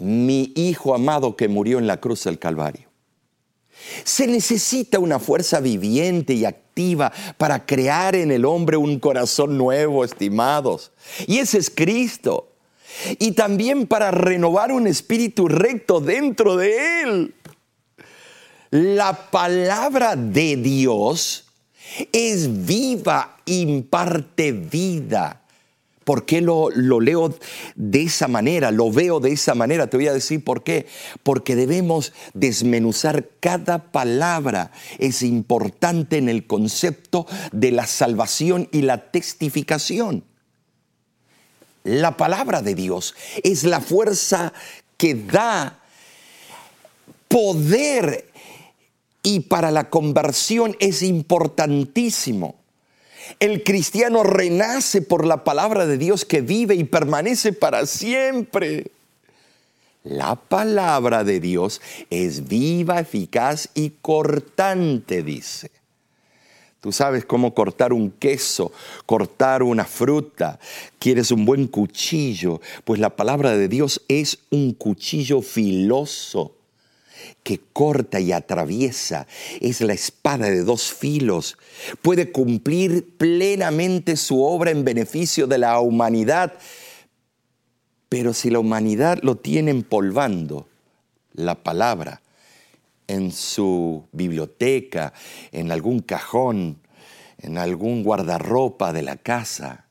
mi 0.00 0.52
Hijo 0.56 0.94
amado 0.94 1.36
que 1.36 1.48
murió 1.48 1.78
en 1.78 1.86
la 1.86 1.98
cruz 1.98 2.24
del 2.24 2.38
Calvario. 2.38 2.88
Se 4.04 4.26
necesita 4.26 4.98
una 4.98 5.18
fuerza 5.18 5.60
viviente 5.60 6.34
y 6.34 6.44
activa 6.44 7.12
para 7.36 7.64
crear 7.64 8.16
en 8.16 8.30
el 8.30 8.44
hombre 8.44 8.76
un 8.76 8.98
corazón 8.98 9.56
nuevo, 9.56 10.04
estimados. 10.04 10.92
Y 11.26 11.38
ese 11.38 11.58
es 11.58 11.70
Cristo. 11.70 12.52
Y 13.18 13.32
también 13.32 13.86
para 13.86 14.10
renovar 14.10 14.72
un 14.72 14.86
espíritu 14.86 15.46
recto 15.46 16.00
dentro 16.00 16.56
de 16.56 17.02
Él. 17.02 17.34
La 18.70 19.30
palabra 19.30 20.14
de 20.14 20.56
Dios 20.56 21.44
es 22.12 22.66
viva, 22.66 23.38
imparte 23.46 24.52
vida. 24.52 25.42
¿Por 26.04 26.24
qué 26.24 26.40
lo, 26.40 26.70
lo, 26.70 27.00
leo 27.00 27.34
de 27.76 28.02
esa 28.02 28.28
manera? 28.28 28.70
Lo 28.70 28.90
veo 28.90 29.20
de 29.20 29.32
esa 29.32 29.54
manera. 29.54 29.88
Te 29.88 29.98
voy 29.98 30.08
a 30.08 30.12
decir 30.12 30.42
por 30.42 30.62
qué. 30.62 30.86
Porque 31.22 31.54
debemos 31.54 32.12
desmenuzar 32.32 33.28
cada 33.40 33.90
palabra. 33.90 34.70
Es 34.98 35.22
importante 35.22 36.16
en 36.16 36.30
el 36.30 36.46
concepto 36.46 37.26
de 37.52 37.72
la 37.72 37.86
salvación 37.86 38.68
y 38.72 38.82
la 38.82 39.10
testificación. 39.10 40.24
La 41.84 42.16
palabra 42.16 42.62
de 42.62 42.74
Dios 42.74 43.14
es 43.42 43.64
la 43.64 43.80
fuerza 43.80 44.52
que 44.96 45.14
da 45.14 45.78
poder 47.28 48.27
y 49.28 49.40
para 49.40 49.70
la 49.70 49.90
conversión 49.90 50.74
es 50.80 51.02
importantísimo. 51.02 52.54
El 53.40 53.62
cristiano 53.62 54.22
renace 54.22 55.02
por 55.02 55.26
la 55.26 55.44
palabra 55.44 55.84
de 55.84 55.98
Dios 55.98 56.24
que 56.24 56.40
vive 56.40 56.74
y 56.76 56.84
permanece 56.84 57.52
para 57.52 57.84
siempre. 57.84 58.90
La 60.02 60.34
palabra 60.36 61.24
de 61.24 61.40
Dios 61.40 61.82
es 62.08 62.48
viva, 62.48 63.00
eficaz 63.00 63.68
y 63.74 63.90
cortante, 64.00 65.22
dice. 65.22 65.72
Tú 66.80 66.90
sabes 66.90 67.26
cómo 67.26 67.52
cortar 67.52 67.92
un 67.92 68.10
queso, 68.12 68.72
cortar 69.04 69.62
una 69.62 69.84
fruta. 69.84 70.58
Quieres 70.98 71.30
un 71.32 71.44
buen 71.44 71.66
cuchillo, 71.66 72.62
pues 72.84 72.98
la 72.98 73.14
palabra 73.14 73.58
de 73.58 73.68
Dios 73.68 74.00
es 74.08 74.38
un 74.48 74.72
cuchillo 74.72 75.42
filoso 75.42 76.54
que 77.42 77.60
corta 77.72 78.20
y 78.20 78.32
atraviesa, 78.32 79.26
es 79.60 79.80
la 79.80 79.92
espada 79.92 80.50
de 80.50 80.62
dos 80.64 80.92
filos, 80.92 81.56
puede 82.02 82.32
cumplir 82.32 83.16
plenamente 83.16 84.16
su 84.16 84.42
obra 84.42 84.70
en 84.70 84.84
beneficio 84.84 85.46
de 85.46 85.58
la 85.58 85.80
humanidad, 85.80 86.54
pero 88.08 88.32
si 88.32 88.50
la 88.50 88.58
humanidad 88.58 89.18
lo 89.22 89.36
tiene 89.36 89.70
empolvando, 89.70 90.66
la 91.34 91.62
palabra, 91.62 92.20
en 93.06 93.32
su 93.32 94.04
biblioteca, 94.12 95.14
en 95.52 95.72
algún 95.72 96.00
cajón, 96.00 96.78
en 97.38 97.56
algún 97.56 98.02
guardarropa 98.02 98.92
de 98.92 99.02
la 99.02 99.16
casa, 99.16 99.86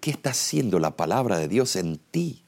¿qué 0.00 0.10
está 0.10 0.30
haciendo 0.30 0.78
la 0.78 0.96
palabra 0.96 1.38
de 1.38 1.48
Dios 1.48 1.76
en 1.76 1.98
ti? 1.98 2.45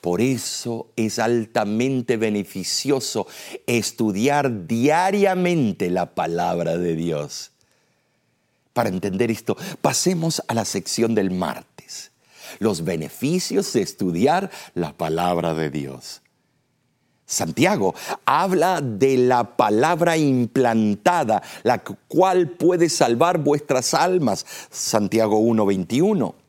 Por 0.00 0.20
eso 0.20 0.88
es 0.96 1.18
altamente 1.18 2.16
beneficioso 2.16 3.26
estudiar 3.66 4.66
diariamente 4.66 5.90
la 5.90 6.14
palabra 6.14 6.76
de 6.78 6.94
Dios. 6.96 7.52
Para 8.72 8.88
entender 8.88 9.30
esto, 9.30 9.56
pasemos 9.80 10.42
a 10.48 10.54
la 10.54 10.64
sección 10.64 11.14
del 11.14 11.30
martes. 11.30 12.10
Los 12.58 12.84
beneficios 12.84 13.72
de 13.72 13.82
estudiar 13.82 14.50
la 14.74 14.92
palabra 14.92 15.54
de 15.54 15.70
Dios. 15.70 16.22
Santiago 17.24 17.94
habla 18.26 18.80
de 18.82 19.16
la 19.16 19.56
palabra 19.56 20.18
implantada, 20.18 21.42
la 21.62 21.78
cual 21.78 22.50
puede 22.50 22.90
salvar 22.90 23.38
vuestras 23.38 23.94
almas. 23.94 24.44
Santiago 24.70 25.40
1.21 25.40 26.41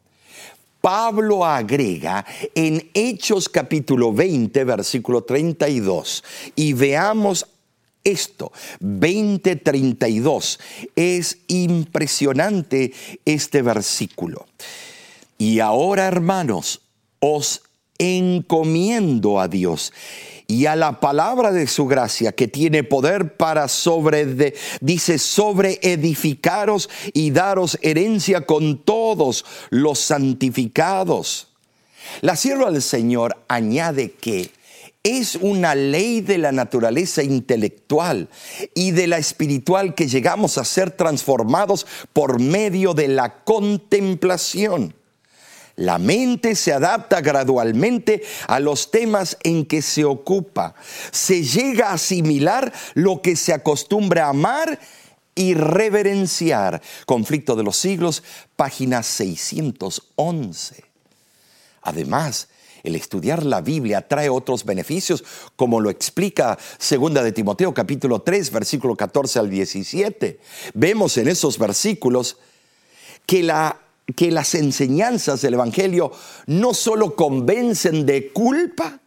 Pablo 0.84 1.46
agrega 1.46 2.26
en 2.56 2.90
Hechos 2.94 3.48
capítulo 3.48 4.12
20, 4.12 4.66
versículo 4.66 5.24
32. 5.24 6.26
Y 6.58 6.74
veamos 6.74 7.48
esto, 8.04 8.52
20:32. 8.82 10.60
Es 10.98 11.38
impresionante 11.48 12.92
este 13.24 13.62
versículo. 13.62 14.46
Y 15.38 15.62
ahora, 15.62 16.06
hermanos, 16.06 16.82
os 17.22 17.62
encomiendo 17.98 19.40
a 19.40 19.48
Dios 19.48 19.94
y 20.48 20.66
a 20.66 20.76
la 20.76 21.00
palabra 21.00 21.52
de 21.52 21.68
su 21.68 21.86
gracia 21.86 22.32
que 22.32 22.48
tiene 22.48 22.84
poder 22.84 23.36
para 23.38 23.68
sobre, 23.68 24.54
dice, 24.82 25.18
sobre 25.20 25.80
edificaros 25.82 26.90
y 27.14 27.32
daros 27.32 27.78
herencia 27.82 28.46
con 28.46 28.84
todos 28.84 29.46
los 29.70 30.00
santificados. 30.00 31.48
La 32.22 32.36
sierva 32.36 32.72
del 32.72 32.82
Señor 32.82 33.38
añade 33.48 34.12
que 34.12 34.52
es 35.04 35.36
una 35.36 35.76
ley 35.76 36.22
de 36.22 36.38
la 36.38 36.54
naturaleza 36.54 37.24
intelectual 37.24 38.30
y 38.74 38.92
de 38.92 39.08
la 39.08 39.18
espiritual 39.18 39.96
que 39.96 40.08
llegamos 40.08 40.58
a 40.58 40.64
ser 40.64 40.92
transformados 40.92 41.86
por 42.14 42.40
medio 42.40 42.94
de 42.94 43.10
la 43.10 43.44
contemplación. 43.44 44.96
La 45.76 45.98
mente 45.98 46.56
se 46.56 46.72
adapta 46.72 47.22
gradualmente 47.22 48.24
a 48.48 48.60
los 48.60 48.92
temas 48.92 49.38
en 49.44 49.66
que 49.66 49.82
se 49.82 50.06
ocupa. 50.06 50.76
Se 51.12 51.44
llega 51.44 51.90
a 51.90 51.94
asimilar 51.94 52.72
lo 52.94 53.22
que 53.22 53.36
se 53.36 53.54
acostumbra 53.54 54.26
a 54.26 54.30
amar 54.30 54.80
y 55.34 55.56
reverenciar. 55.56 56.82
Conflicto 57.06 57.56
de 57.56 57.64
los 57.64 57.78
siglos, 57.78 58.22
página 58.56 59.02
611. 59.02 60.84
Además, 61.82 62.50
el 62.84 62.96
estudiar 62.96 63.44
la 63.44 63.62
Biblia 63.62 64.08
trae 64.08 64.30
otros 64.30 64.66
beneficios, 64.66 65.24
como 65.56 65.80
lo 65.80 65.90
explica 65.90 66.58
segunda 66.78 67.24
de 67.24 67.32
Timoteo 67.32 67.74
capítulo 67.74 68.22
3, 68.22 68.52
versículo 68.52 68.96
14 68.96 69.40
al 69.40 69.50
17. 69.50 70.40
Vemos 70.74 71.18
en 71.18 71.30
esos 71.30 71.58
versículos 71.58 72.38
que 73.26 73.42
la 73.42 73.83
que 74.16 74.32
las 74.32 74.54
enseñanzas 74.56 75.42
del 75.42 75.56
Evangelio 75.56 76.12
no 76.48 76.74
solo 76.74 77.16
convencen 77.16 78.06
de 78.06 78.32
culpa, 78.32 79.00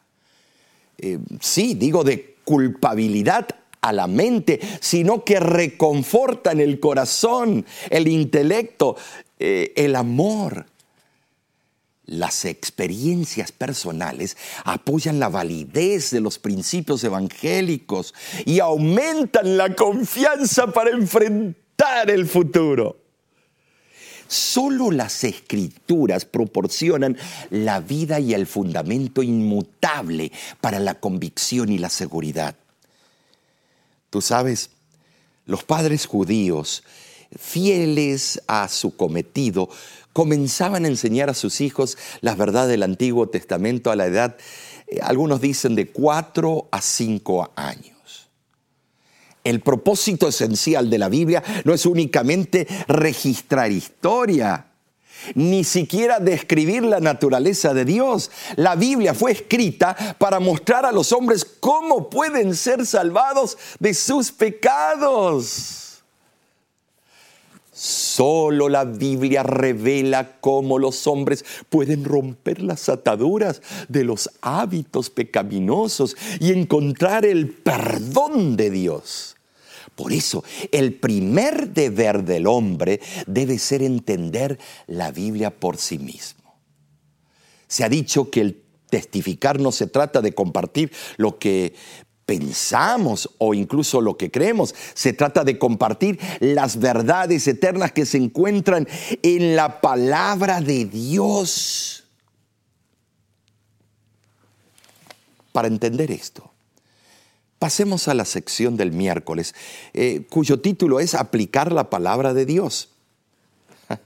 eh, 0.98 1.18
sí, 1.40 1.74
digo 1.74 2.02
de 2.02 2.36
culpabilidad 2.44 3.46
a 3.82 3.92
la 3.92 4.06
mente, 4.06 4.60
sino 4.80 5.24
que 5.24 5.38
reconfortan 5.38 6.60
el 6.60 6.80
corazón, 6.80 7.66
el 7.90 8.08
intelecto, 8.08 8.96
eh, 9.38 9.72
el 9.76 9.94
amor. 9.96 10.66
Las 12.06 12.44
experiencias 12.44 13.50
personales 13.50 14.36
apoyan 14.64 15.18
la 15.18 15.28
validez 15.28 16.12
de 16.12 16.20
los 16.20 16.38
principios 16.38 17.02
evangélicos 17.02 18.14
y 18.44 18.60
aumentan 18.60 19.56
la 19.56 19.74
confianza 19.74 20.68
para 20.68 20.90
enfrentar 20.90 22.08
el 22.08 22.26
futuro. 22.26 23.05
Solo 24.28 24.90
las 24.90 25.24
escrituras 25.24 26.24
proporcionan 26.24 27.16
la 27.50 27.80
vida 27.80 28.20
y 28.20 28.34
el 28.34 28.46
fundamento 28.46 29.22
inmutable 29.22 30.32
para 30.60 30.80
la 30.80 30.94
convicción 30.94 31.70
y 31.70 31.78
la 31.78 31.90
seguridad. 31.90 32.56
Tú 34.10 34.20
sabes, 34.20 34.70
los 35.46 35.64
padres 35.64 36.06
judíos, 36.06 36.82
fieles 37.38 38.42
a 38.46 38.68
su 38.68 38.96
cometido, 38.96 39.68
comenzaban 40.12 40.84
a 40.84 40.88
enseñar 40.88 41.28
a 41.28 41.34
sus 41.34 41.60
hijos 41.60 41.98
las 42.20 42.36
verdades 42.36 42.70
del 42.70 42.82
Antiguo 42.82 43.28
Testamento 43.28 43.90
a 43.90 43.96
la 43.96 44.06
edad, 44.06 44.36
eh, 44.86 45.00
algunos 45.02 45.40
dicen, 45.40 45.74
de 45.74 45.88
cuatro 45.90 46.68
a 46.70 46.80
cinco 46.80 47.50
años. 47.54 47.95
El 49.46 49.60
propósito 49.60 50.26
esencial 50.26 50.90
de 50.90 50.98
la 50.98 51.08
Biblia 51.08 51.40
no 51.62 51.72
es 51.72 51.86
únicamente 51.86 52.66
registrar 52.88 53.70
historia, 53.70 54.66
ni 55.36 55.62
siquiera 55.62 56.18
describir 56.18 56.82
la 56.82 56.98
naturaleza 56.98 57.72
de 57.72 57.84
Dios. 57.84 58.32
La 58.56 58.74
Biblia 58.74 59.14
fue 59.14 59.30
escrita 59.30 60.16
para 60.18 60.40
mostrar 60.40 60.84
a 60.84 60.90
los 60.90 61.12
hombres 61.12 61.44
cómo 61.44 62.10
pueden 62.10 62.56
ser 62.56 62.84
salvados 62.84 63.56
de 63.78 63.94
sus 63.94 64.32
pecados. 64.32 66.02
Solo 67.70 68.68
la 68.68 68.84
Biblia 68.84 69.44
revela 69.44 70.40
cómo 70.40 70.76
los 70.80 71.06
hombres 71.06 71.44
pueden 71.68 72.04
romper 72.04 72.62
las 72.62 72.88
ataduras 72.88 73.62
de 73.88 74.02
los 74.02 74.28
hábitos 74.40 75.08
pecaminosos 75.08 76.16
y 76.40 76.50
encontrar 76.50 77.24
el 77.24 77.50
perdón 77.50 78.56
de 78.56 78.70
Dios. 78.70 79.35
Por 79.96 80.12
eso, 80.12 80.44
el 80.70 80.92
primer 80.92 81.70
deber 81.70 82.22
del 82.22 82.46
hombre 82.46 83.00
debe 83.26 83.58
ser 83.58 83.82
entender 83.82 84.58
la 84.86 85.10
Biblia 85.10 85.50
por 85.50 85.78
sí 85.78 85.98
mismo. 85.98 86.54
Se 87.66 87.82
ha 87.82 87.88
dicho 87.88 88.30
que 88.30 88.42
el 88.42 88.62
testificar 88.90 89.58
no 89.58 89.72
se 89.72 89.86
trata 89.86 90.20
de 90.20 90.34
compartir 90.34 90.92
lo 91.16 91.38
que 91.38 91.74
pensamos 92.26 93.30
o 93.38 93.54
incluso 93.54 94.02
lo 94.02 94.18
que 94.18 94.30
creemos. 94.30 94.74
Se 94.92 95.14
trata 95.14 95.44
de 95.44 95.58
compartir 95.58 96.20
las 96.40 96.78
verdades 96.78 97.48
eternas 97.48 97.92
que 97.92 98.04
se 98.04 98.18
encuentran 98.18 98.86
en 99.22 99.56
la 99.56 99.80
palabra 99.80 100.60
de 100.60 100.84
Dios. 100.84 102.04
Para 105.52 105.68
entender 105.68 106.10
esto, 106.10 106.52
Pasemos 107.58 108.06
a 108.08 108.14
la 108.14 108.26
sección 108.26 108.76
del 108.76 108.92
miércoles, 108.92 109.54
eh, 109.94 110.26
cuyo 110.28 110.60
título 110.60 111.00
es 111.00 111.14
Aplicar 111.14 111.72
la 111.72 111.88
palabra 111.88 112.34
de 112.34 112.44
Dios. 112.44 112.90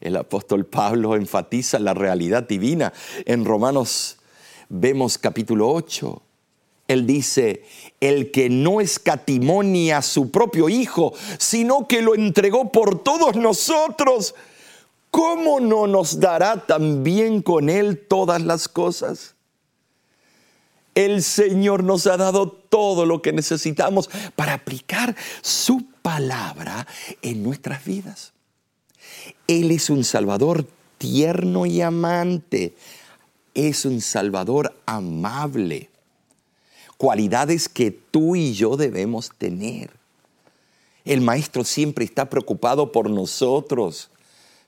El 0.00 0.16
apóstol 0.16 0.64
Pablo 0.64 1.16
enfatiza 1.16 1.80
la 1.80 1.92
realidad 1.92 2.46
divina. 2.46 2.92
En 3.24 3.44
Romanos 3.44 4.18
vemos 4.68 5.18
capítulo 5.18 5.68
8. 5.72 6.22
Él 6.86 7.04
dice, 7.04 7.64
el 8.00 8.30
que 8.30 8.48
no 8.48 8.80
escatimó 8.80 9.62
ni 9.64 9.90
a 9.90 10.00
su 10.00 10.30
propio 10.30 10.68
Hijo, 10.68 11.12
sino 11.38 11.88
que 11.88 12.00
lo 12.00 12.14
entregó 12.14 12.70
por 12.70 13.02
todos 13.02 13.36
nosotros, 13.36 14.36
¿cómo 15.10 15.58
no 15.58 15.86
nos 15.86 16.20
dará 16.20 16.64
también 16.64 17.42
con 17.42 17.68
Él 17.68 17.98
todas 18.08 18.40
las 18.40 18.68
cosas? 18.68 19.34
El 20.98 21.22
Señor 21.22 21.84
nos 21.84 22.08
ha 22.08 22.16
dado 22.16 22.48
todo 22.48 23.06
lo 23.06 23.22
que 23.22 23.32
necesitamos 23.32 24.10
para 24.34 24.54
aplicar 24.54 25.14
su 25.42 25.86
palabra 26.02 26.88
en 27.22 27.44
nuestras 27.44 27.84
vidas. 27.84 28.32
Él 29.46 29.70
es 29.70 29.90
un 29.90 30.02
Salvador 30.02 30.66
tierno 30.98 31.66
y 31.66 31.82
amante. 31.82 32.74
Es 33.54 33.84
un 33.84 34.00
Salvador 34.00 34.74
amable. 34.86 35.88
Cualidades 36.96 37.68
que 37.68 37.92
tú 37.92 38.34
y 38.34 38.54
yo 38.54 38.76
debemos 38.76 39.30
tener. 39.38 39.90
El 41.04 41.20
Maestro 41.20 41.62
siempre 41.62 42.04
está 42.04 42.28
preocupado 42.28 42.90
por 42.90 43.08
nosotros. 43.08 44.10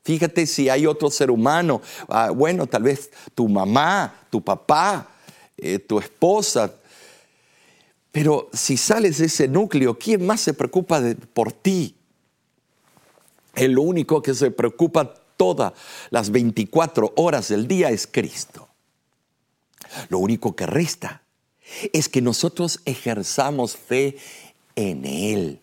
Fíjate 0.05 0.47
si 0.47 0.69
hay 0.69 0.87
otro 0.87 1.11
ser 1.11 1.29
humano, 1.29 1.83
ah, 2.09 2.31
bueno, 2.31 2.69
tal 2.69 2.85
vez 2.85 3.11
tu 3.35 3.49
mamá, 3.49 4.15
tu 4.31 4.41
papá, 4.41 5.09
eh, 5.63 5.79
tu 5.79 5.99
esposa. 5.99 6.75
Pero 8.13 8.49
si 8.53 8.77
sales 8.77 9.19
de 9.19 9.27
ese 9.27 9.49
núcleo, 9.49 9.99
¿quién 9.99 10.27
más 10.27 10.41
se 10.41 10.55
preocupa 10.55 11.01
por 11.33 11.53
ti? 11.53 11.95
El 13.55 13.79
único 13.79 14.23
que 14.23 14.35
se 14.35 14.51
preocupa 14.51 15.15
todas 15.37 15.73
las 16.11 16.31
24 16.31 17.13
horas 17.17 17.49
del 17.49 17.67
día 17.67 17.91
es 17.91 18.07
Cristo. 18.07 18.69
Lo 20.09 20.19
único 20.19 20.55
que 20.55 20.67
resta 20.67 21.23
es 21.93 22.09
que 22.09 22.21
nosotros 22.21 22.81
ejerzamos 22.85 23.77
fe 23.77 24.17
en 24.77 25.05
Él. 25.05 25.61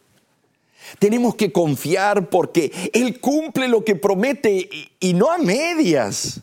Tenemos 0.99 1.35
que 1.35 1.51
confiar 1.51 2.29
porque 2.29 2.71
Él 2.93 3.19
cumple 3.19 3.67
lo 3.67 3.83
que 3.83 3.95
promete 3.95 4.69
y 4.99 5.13
no 5.13 5.31
a 5.31 5.37
medias. 5.37 6.41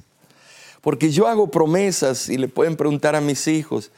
Porque 0.85 1.11
yo 1.11 1.27
hago 1.27 1.47
promesas 1.47 2.29
y 2.29 2.37
le 2.37 2.47
pueden 2.47 2.77
preguntar 2.77 3.17
a 3.17 3.23
mis 3.23 3.49
hijos. 3.49 3.91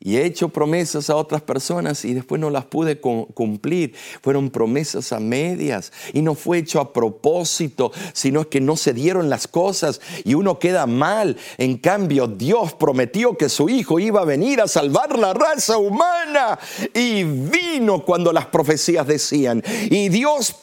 Y 0.00 0.16
he 0.16 0.24
hecho 0.24 0.48
promesas 0.48 1.10
a 1.10 1.16
otras 1.16 1.42
personas 1.42 2.04
y 2.06 2.14
después 2.14 2.40
no 2.40 2.48
las 2.48 2.64
pude 2.64 2.98
cumplir. 2.98 3.94
Fueron 4.22 4.50
promesas 4.50 5.12
a 5.12 5.20
medias 5.20 5.92
y 6.14 6.22
no 6.22 6.34
fue 6.34 6.58
hecho 6.58 6.80
a 6.80 6.94
propósito, 6.94 7.92
sino 8.14 8.48
que 8.48 8.60
no 8.60 8.76
se 8.76 8.94
dieron 8.94 9.28
las 9.28 9.46
cosas 9.46 10.00
y 10.24 10.32
uno 10.32 10.58
queda 10.58 10.86
mal. 10.86 11.36
En 11.58 11.76
cambio, 11.76 12.26
Dios 12.26 12.72
prometió 12.72 13.36
que 13.36 13.50
su 13.50 13.68
Hijo 13.68 14.00
iba 14.00 14.22
a 14.22 14.24
venir 14.24 14.62
a 14.62 14.68
salvar 14.68 15.16
la 15.18 15.34
raza 15.34 15.76
humana 15.76 16.58
y 16.94 17.22
vino 17.22 18.02
cuando 18.04 18.32
las 18.32 18.46
profecías 18.46 19.06
decían. 19.06 19.62
Y 19.90 20.08
Dios 20.08 20.56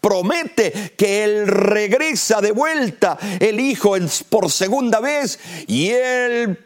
promete 0.00 0.94
que 0.96 1.24
Él 1.24 1.46
regresa 1.46 2.40
de 2.40 2.52
vuelta, 2.52 3.18
el 3.38 3.60
Hijo 3.60 3.96
por 4.28 4.50
segunda 4.50 5.00
vez, 5.00 5.38
y 5.66 5.88
Él 5.88 6.58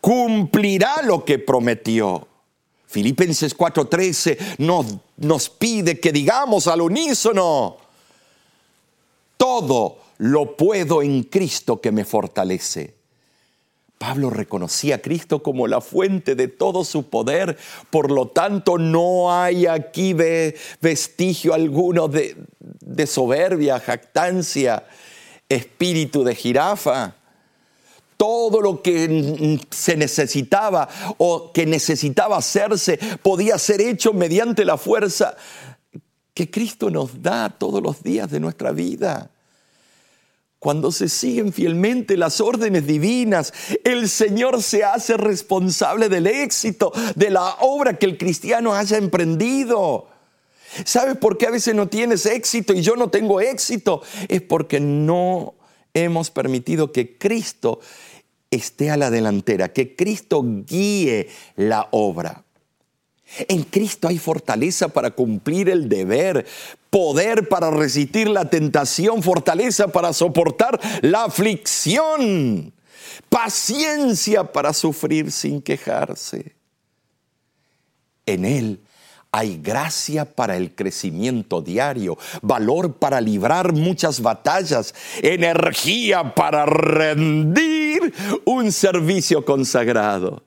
cumplirá 0.00 1.02
lo 1.02 1.24
que 1.24 1.38
prometió. 1.38 2.26
Filipenses 2.86 3.56
4:13 3.56 4.56
nos, 4.58 4.86
nos 5.16 5.50
pide 5.50 6.00
que 6.00 6.12
digamos 6.12 6.66
al 6.66 6.80
unísono, 6.80 7.76
todo 9.36 9.98
lo 10.18 10.56
puedo 10.56 11.02
en 11.02 11.24
Cristo 11.24 11.80
que 11.80 11.92
me 11.92 12.04
fortalece. 12.04 12.97
Pablo 13.98 14.30
reconocía 14.30 14.96
a 14.96 14.98
Cristo 14.98 15.42
como 15.42 15.66
la 15.66 15.80
fuente 15.80 16.36
de 16.36 16.48
todo 16.48 16.84
su 16.84 17.10
poder, 17.10 17.58
por 17.90 18.10
lo 18.10 18.28
tanto 18.28 18.78
no 18.78 19.32
hay 19.32 19.66
aquí 19.66 20.14
vestigio 20.14 21.52
alguno 21.52 22.06
de, 22.08 22.36
de 22.60 23.06
soberbia, 23.06 23.80
jactancia, 23.80 24.86
espíritu 25.48 26.22
de 26.24 26.34
jirafa. 26.34 27.16
Todo 28.16 28.60
lo 28.60 28.82
que 28.82 29.60
se 29.70 29.96
necesitaba 29.96 30.88
o 31.18 31.52
que 31.52 31.66
necesitaba 31.66 32.38
hacerse 32.38 32.98
podía 33.22 33.58
ser 33.58 33.80
hecho 33.80 34.12
mediante 34.12 34.64
la 34.64 34.76
fuerza 34.76 35.36
que 36.34 36.50
Cristo 36.50 36.90
nos 36.90 37.22
da 37.22 37.48
todos 37.48 37.82
los 37.82 38.02
días 38.02 38.30
de 38.30 38.40
nuestra 38.40 38.72
vida. 38.72 39.30
Cuando 40.58 40.90
se 40.90 41.08
siguen 41.08 41.52
fielmente 41.52 42.16
las 42.16 42.40
órdenes 42.40 42.84
divinas, 42.86 43.52
el 43.84 44.08
Señor 44.08 44.60
se 44.62 44.82
hace 44.82 45.16
responsable 45.16 46.08
del 46.08 46.26
éxito 46.26 46.92
de 47.14 47.30
la 47.30 47.56
obra 47.60 47.96
que 47.96 48.06
el 48.06 48.18
cristiano 48.18 48.74
haya 48.74 48.96
emprendido. 48.96 50.08
¿Sabes 50.84 51.16
por 51.16 51.38
qué 51.38 51.46
a 51.46 51.50
veces 51.50 51.76
no 51.76 51.86
tienes 51.86 52.26
éxito 52.26 52.72
y 52.72 52.82
yo 52.82 52.96
no 52.96 53.08
tengo 53.08 53.40
éxito? 53.40 54.02
Es 54.28 54.42
porque 54.42 54.80
no 54.80 55.54
hemos 55.94 56.30
permitido 56.30 56.90
que 56.90 57.16
Cristo 57.16 57.78
esté 58.50 58.90
a 58.90 58.96
la 58.96 59.10
delantera, 59.10 59.72
que 59.72 59.94
Cristo 59.94 60.42
guíe 60.44 61.28
la 61.54 61.88
obra. 61.92 62.44
En 63.48 63.62
Cristo 63.62 64.08
hay 64.08 64.18
fortaleza 64.18 64.88
para 64.88 65.10
cumplir 65.10 65.68
el 65.68 65.88
deber, 65.88 66.46
poder 66.90 67.48
para 67.48 67.70
resistir 67.70 68.28
la 68.28 68.48
tentación, 68.48 69.22
fortaleza 69.22 69.88
para 69.88 70.12
soportar 70.12 70.80
la 71.02 71.24
aflicción, 71.24 72.72
paciencia 73.28 74.44
para 74.44 74.72
sufrir 74.72 75.30
sin 75.30 75.60
quejarse. 75.60 76.56
En 78.24 78.44
Él 78.44 78.80
hay 79.30 79.58
gracia 79.62 80.24
para 80.24 80.56
el 80.56 80.74
crecimiento 80.74 81.60
diario, 81.60 82.16
valor 82.40 82.94
para 82.94 83.20
librar 83.20 83.74
muchas 83.74 84.20
batallas, 84.20 84.94
energía 85.22 86.34
para 86.34 86.64
rendir 86.64 88.14
un 88.46 88.72
servicio 88.72 89.44
consagrado. 89.44 90.42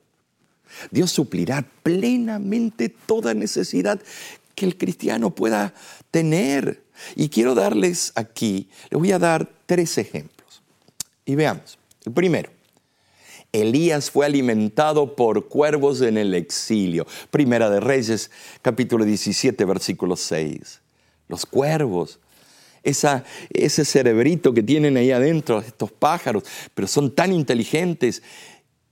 Dios 0.90 1.10
suplirá 1.10 1.66
plenamente 1.82 2.88
toda 2.88 3.34
necesidad 3.34 4.00
que 4.54 4.66
el 4.66 4.76
cristiano 4.76 5.34
pueda 5.34 5.74
tener. 6.10 6.82
Y 7.16 7.28
quiero 7.28 7.54
darles 7.54 8.12
aquí, 8.14 8.68
les 8.90 8.98
voy 8.98 9.12
a 9.12 9.18
dar 9.18 9.50
tres 9.66 9.98
ejemplos. 9.98 10.62
Y 11.24 11.34
veamos. 11.34 11.78
El 12.04 12.12
primero, 12.12 12.50
Elías 13.52 14.10
fue 14.10 14.26
alimentado 14.26 15.14
por 15.14 15.48
cuervos 15.48 16.00
en 16.00 16.16
el 16.16 16.34
exilio. 16.34 17.06
Primera 17.30 17.68
de 17.70 17.80
Reyes, 17.80 18.30
capítulo 18.62 19.04
17, 19.04 19.64
versículo 19.64 20.16
6. 20.16 20.80
Los 21.28 21.46
cuervos, 21.46 22.18
ese 22.82 23.84
cerebrito 23.84 24.52
que 24.54 24.62
tienen 24.62 24.96
ahí 24.96 25.12
adentro, 25.12 25.60
estos 25.60 25.92
pájaros, 25.92 26.44
pero 26.74 26.88
son 26.88 27.14
tan 27.14 27.32
inteligentes. 27.32 28.22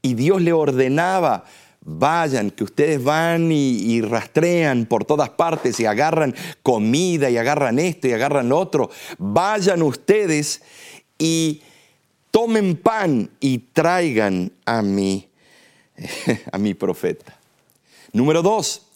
Y 0.03 0.15
Dios 0.15 0.41
le 0.41 0.53
ordenaba 0.53 1.45
vayan, 1.83 2.51
que 2.51 2.65
ustedes 2.65 3.03
van 3.03 3.51
y, 3.53 4.01
rastrean 4.03 4.87
por 4.87 5.05
todas 5.05 5.31
partes 5.31 5.79
y 5.81 5.87
agarran 5.87 6.35
comida 6.63 7.31
y 7.31 7.37
agarran 7.37 7.79
esto 7.79 8.09
y 8.09 8.13
agarran 8.13 8.49
lo 8.49 8.59
otro. 8.59 8.91
Vayan 9.19 9.83
ustedes 9.83 10.63
y 11.19 11.63
tomen 12.31 12.77
pan 12.77 13.31
y 13.41 13.59
traigan 13.59 14.53
a 14.65 14.83
mí, 14.83 15.29
a 16.53 16.59
mi 16.59 16.75
profeta. 16.75 17.37
Número 18.13 18.43
dos, 18.43 18.87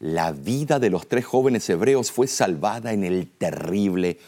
la 0.00 0.32
vida 0.32 0.78
de 0.78 0.90
los 0.90 1.08
tres 1.08 1.24
jóvenes 1.24 1.68
hebreos 1.70 2.10
fue 2.10 2.26
salvada 2.26 2.92
en 2.92 3.04
el 3.04 3.28
terrible 3.28 4.18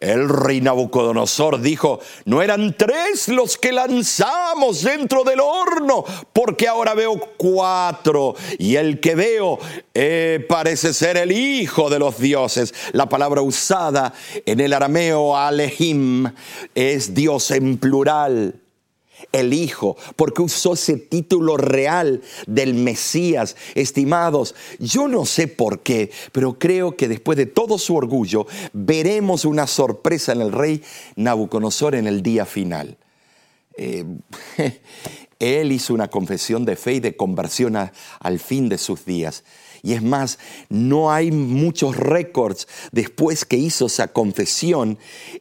El 0.00 0.28
rey 0.28 0.60
Nabucodonosor 0.60 1.60
dijo, 1.60 2.00
no 2.26 2.42
eran 2.42 2.76
tres 2.76 3.28
los 3.28 3.56
que 3.56 3.72
lanzamos 3.72 4.82
dentro 4.82 5.24
del 5.24 5.40
horno, 5.40 6.04
porque 6.32 6.68
ahora 6.68 6.94
veo 6.94 7.18
cuatro, 7.36 8.34
y 8.58 8.76
el 8.76 9.00
que 9.00 9.14
veo 9.14 9.58
eh, 9.94 10.44
parece 10.48 10.92
ser 10.92 11.16
el 11.16 11.32
hijo 11.32 11.88
de 11.88 11.98
los 11.98 12.18
dioses. 12.18 12.74
La 12.92 13.08
palabra 13.08 13.40
usada 13.40 14.12
en 14.44 14.60
el 14.60 14.72
arameo 14.72 15.36
alehim 15.36 16.30
es 16.74 17.14
Dios 17.14 17.50
en 17.50 17.78
plural 17.78 18.65
el 19.40 19.52
Hijo, 19.52 19.96
porque 20.16 20.42
usó 20.42 20.74
ese 20.74 20.96
título 20.96 21.56
real 21.56 22.22
del 22.46 22.74
Mesías. 22.74 23.56
Estimados, 23.74 24.54
yo 24.78 25.08
no 25.08 25.26
sé 25.26 25.48
por 25.48 25.80
qué, 25.80 26.10
pero 26.32 26.58
creo 26.58 26.96
que 26.96 27.08
después 27.08 27.36
de 27.36 27.46
todo 27.46 27.78
su 27.78 27.96
orgullo, 27.96 28.46
veremos 28.72 29.44
una 29.44 29.66
sorpresa 29.66 30.32
en 30.32 30.40
el 30.40 30.52
rey 30.52 30.82
Nabucodonosor 31.16 31.94
en 31.94 32.06
el 32.06 32.22
día 32.22 32.46
final. 32.46 32.96
Eh, 33.76 34.04
él 35.38 35.72
hizo 35.72 35.94
una 35.94 36.08
confesión 36.08 36.64
de 36.64 36.76
fe 36.76 36.94
y 36.94 37.00
de 37.00 37.16
conversión 37.16 37.76
al 37.76 38.38
fin 38.38 38.68
de 38.68 38.78
sus 38.78 39.04
días. 39.04 39.44
Y 39.82 39.92
es 39.92 40.02
más, 40.02 40.38
no 40.68 41.12
hay 41.12 41.30
muchos 41.30 41.96
récords 41.96 42.68
después 42.92 43.44
que 43.44 43.56
hizo 43.56 43.86
esa 43.86 44.08
confesión 44.08 44.98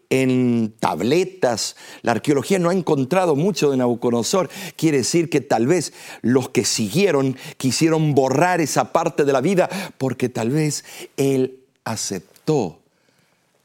en 0.09 0.73
tabletas. 0.79 1.75
La 2.01 2.13
arqueología 2.13 2.59
no 2.59 2.69
ha 2.69 2.73
encontrado 2.73 3.35
mucho 3.35 3.71
de 3.71 3.77
Nabucodonosor. 3.77 4.49
Quiere 4.75 4.97
decir 4.97 5.29
que 5.29 5.41
tal 5.41 5.67
vez 5.67 5.93
los 6.21 6.49
que 6.49 6.65
siguieron 6.65 7.37
quisieron 7.57 8.15
borrar 8.15 8.61
esa 8.61 8.91
parte 8.91 9.25
de 9.25 9.33
la 9.33 9.41
vida 9.41 9.69
porque 9.97 10.29
tal 10.29 10.49
vez 10.49 10.85
él 11.17 11.59
aceptó 11.83 12.79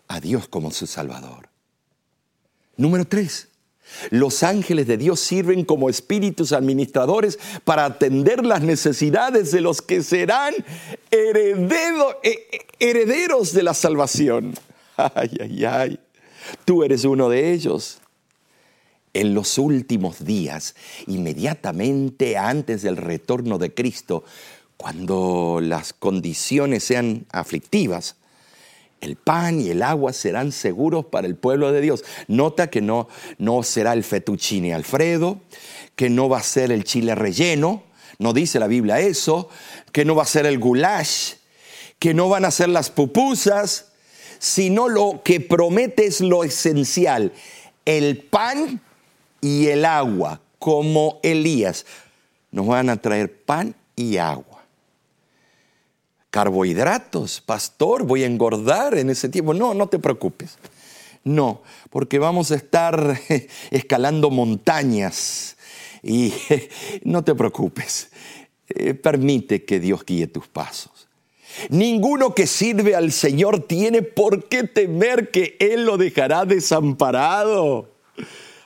a 0.08 0.20
Dios 0.20 0.48
como 0.48 0.70
su 0.70 0.86
Salvador. 0.86 1.48
Número 2.76 3.04
tres, 3.04 3.49
los 4.10 4.42
ángeles 4.42 4.86
de 4.86 4.96
Dios 4.96 5.20
sirven 5.20 5.64
como 5.64 5.88
espíritus 5.88 6.52
administradores 6.52 7.38
para 7.64 7.84
atender 7.84 8.44
las 8.44 8.62
necesidades 8.62 9.50
de 9.50 9.60
los 9.60 9.82
que 9.82 10.02
serán 10.02 10.54
eh, 11.10 11.54
herederos 12.78 13.52
de 13.52 13.62
la 13.62 13.74
salvación. 13.74 14.54
Ay, 15.14 15.30
ay, 15.40 15.64
ay. 15.64 16.00
Tú 16.64 16.82
eres 16.82 17.04
uno 17.04 17.28
de 17.28 17.52
ellos. 17.52 18.00
En 19.12 19.34
los 19.34 19.58
últimos 19.58 20.24
días, 20.24 20.76
inmediatamente 21.06 22.36
antes 22.36 22.82
del 22.82 22.96
retorno 22.96 23.58
de 23.58 23.74
Cristo, 23.74 24.24
cuando 24.76 25.58
las 25.60 25.92
condiciones 25.92 26.84
sean 26.84 27.26
aflictivas, 27.32 28.16
el 29.00 29.16
pan 29.16 29.60
y 29.60 29.70
el 29.70 29.82
agua 29.82 30.12
serán 30.12 30.52
seguros 30.52 31.06
para 31.06 31.26
el 31.26 31.36
pueblo 31.36 31.72
de 31.72 31.80
Dios. 31.80 32.04
Nota 32.28 32.68
que 32.68 32.80
no, 32.80 33.08
no 33.38 33.62
será 33.62 33.92
el 33.92 34.04
fettuccine 34.04 34.74
Alfredo, 34.74 35.40
que 35.96 36.10
no 36.10 36.28
va 36.28 36.38
a 36.38 36.42
ser 36.42 36.70
el 36.70 36.84
chile 36.84 37.14
relleno, 37.14 37.82
no 38.18 38.32
dice 38.32 38.58
la 38.58 38.66
Biblia 38.66 39.00
eso, 39.00 39.48
que 39.92 40.04
no 40.04 40.14
va 40.14 40.24
a 40.24 40.26
ser 40.26 40.46
el 40.46 40.58
goulash, 40.58 41.34
que 41.98 42.14
no 42.14 42.28
van 42.28 42.44
a 42.44 42.50
ser 42.50 42.68
las 42.68 42.90
pupusas, 42.90 43.92
sino 44.38 44.88
lo 44.88 45.22
que 45.24 45.40
promete 45.40 46.06
es 46.06 46.20
lo 46.20 46.44
esencial, 46.44 47.32
el 47.84 48.18
pan 48.18 48.80
y 49.40 49.68
el 49.68 49.84
agua, 49.84 50.40
como 50.58 51.20
Elías. 51.22 51.86
Nos 52.50 52.66
van 52.66 52.90
a 52.90 53.00
traer 53.00 53.44
pan 53.44 53.74
y 53.96 54.18
agua 54.18 54.49
carbohidratos, 56.30 57.40
pastor, 57.40 58.04
voy 58.04 58.22
a 58.22 58.26
engordar 58.26 58.96
en 58.96 59.10
ese 59.10 59.28
tiempo. 59.28 59.54
No, 59.54 59.74
no 59.74 59.88
te 59.88 59.98
preocupes. 59.98 60.58
No, 61.24 61.62
porque 61.90 62.18
vamos 62.18 62.50
a 62.50 62.54
estar 62.54 63.20
escalando 63.70 64.30
montañas 64.30 65.56
y 66.02 66.32
no 67.04 67.22
te 67.22 67.34
preocupes. 67.34 68.10
Eh, 68.68 68.94
permite 68.94 69.64
que 69.64 69.80
Dios 69.80 70.04
guíe 70.04 70.26
tus 70.28 70.48
pasos. 70.48 71.08
Ninguno 71.68 72.34
que 72.34 72.46
sirve 72.46 72.94
al 72.94 73.10
Señor 73.10 73.66
tiene 73.66 74.02
por 74.02 74.48
qué 74.48 74.64
temer 74.64 75.30
que 75.30 75.56
Él 75.58 75.84
lo 75.84 75.98
dejará 75.98 76.44
desamparado. 76.44 77.90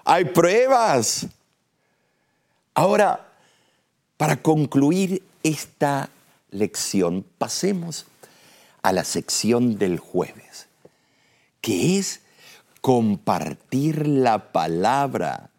Hay 0.04 0.26
pruebas. 0.26 1.26
Ahora, 2.74 3.26
para 4.18 4.36
concluir 4.42 5.22
esta 5.42 6.10
lección, 6.54 7.26
pasemos 7.36 8.06
a 8.82 8.92
la 8.92 9.04
sección 9.04 9.76
del 9.76 9.98
jueves, 9.98 10.68
que 11.60 11.98
es 11.98 12.20
compartir 12.80 14.06
la 14.06 14.52
palabra. 14.52 15.50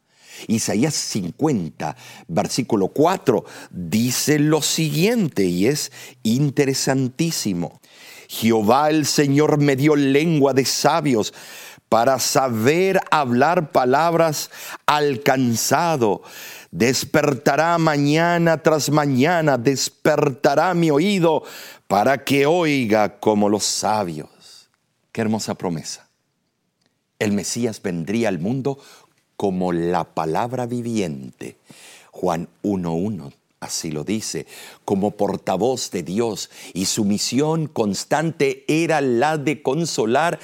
Isaías 0.48 0.94
50, 0.96 1.96
versículo 2.28 2.90
4, 2.90 3.46
dice 3.72 4.40
lo 4.40 4.62
siguiente 4.62 5.46
y 5.46 5.68
es 5.68 5.92
interesantísimo. 6.24 7.80
Jehová 8.28 8.90
el 8.90 9.06
Señor 9.06 9.58
me 9.60 9.76
dio 9.76 9.96
lengua 9.96 10.54
de 10.54 10.66
sabios 10.66 11.34
para 11.96 12.20
saber 12.20 13.00
hablar 13.10 13.72
palabras 13.72 14.52
al 14.86 15.24
cansado. 15.24 16.24
Despertará 16.70 17.78
mañana 17.78 18.62
tras 18.62 18.90
mañana, 18.90 19.58
despertará 19.58 20.74
mi 20.74 20.92
oído 20.92 21.44
para 21.88 22.26
que 22.26 22.46
oiga 22.46 23.18
como 23.22 23.48
los 23.48 23.64
sabios. 23.64 24.68
Qué 25.14 25.22
hermosa 25.22 25.56
promesa. 25.56 26.10
El 27.18 27.32
Mesías 27.32 27.82
vendría 27.82 28.28
al 28.28 28.40
mundo 28.40 28.78
como 29.38 29.72
la 29.72 30.04
palabra 30.04 30.66
viviente. 30.66 31.56
Juan 32.12 32.50
1.1 32.62 33.32
así 33.66 33.92
lo 33.92 34.04
dice, 34.04 34.46
como 34.86 35.12
portavoz 35.12 35.92
de 35.92 36.04
Dios, 36.04 36.50
y 36.74 36.86
su 36.86 37.04
misión 37.04 37.68
constante 37.68 38.64
era 38.68 39.02
la 39.02 39.38
de 39.38 39.62
consolar 39.62 40.40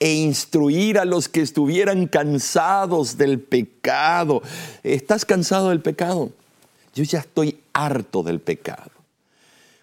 e 0.00 0.14
instruir 0.14 0.98
a 0.98 1.04
los 1.04 1.28
que 1.28 1.42
estuvieran 1.42 2.06
cansados 2.06 3.18
del 3.18 3.38
pecado. 3.38 4.42
¿Estás 4.82 5.26
cansado 5.26 5.68
del 5.68 5.82
pecado? 5.82 6.30
Yo 6.94 7.04
ya 7.04 7.20
estoy 7.20 7.60
harto 7.74 8.22
del 8.22 8.40
pecado. 8.40 8.90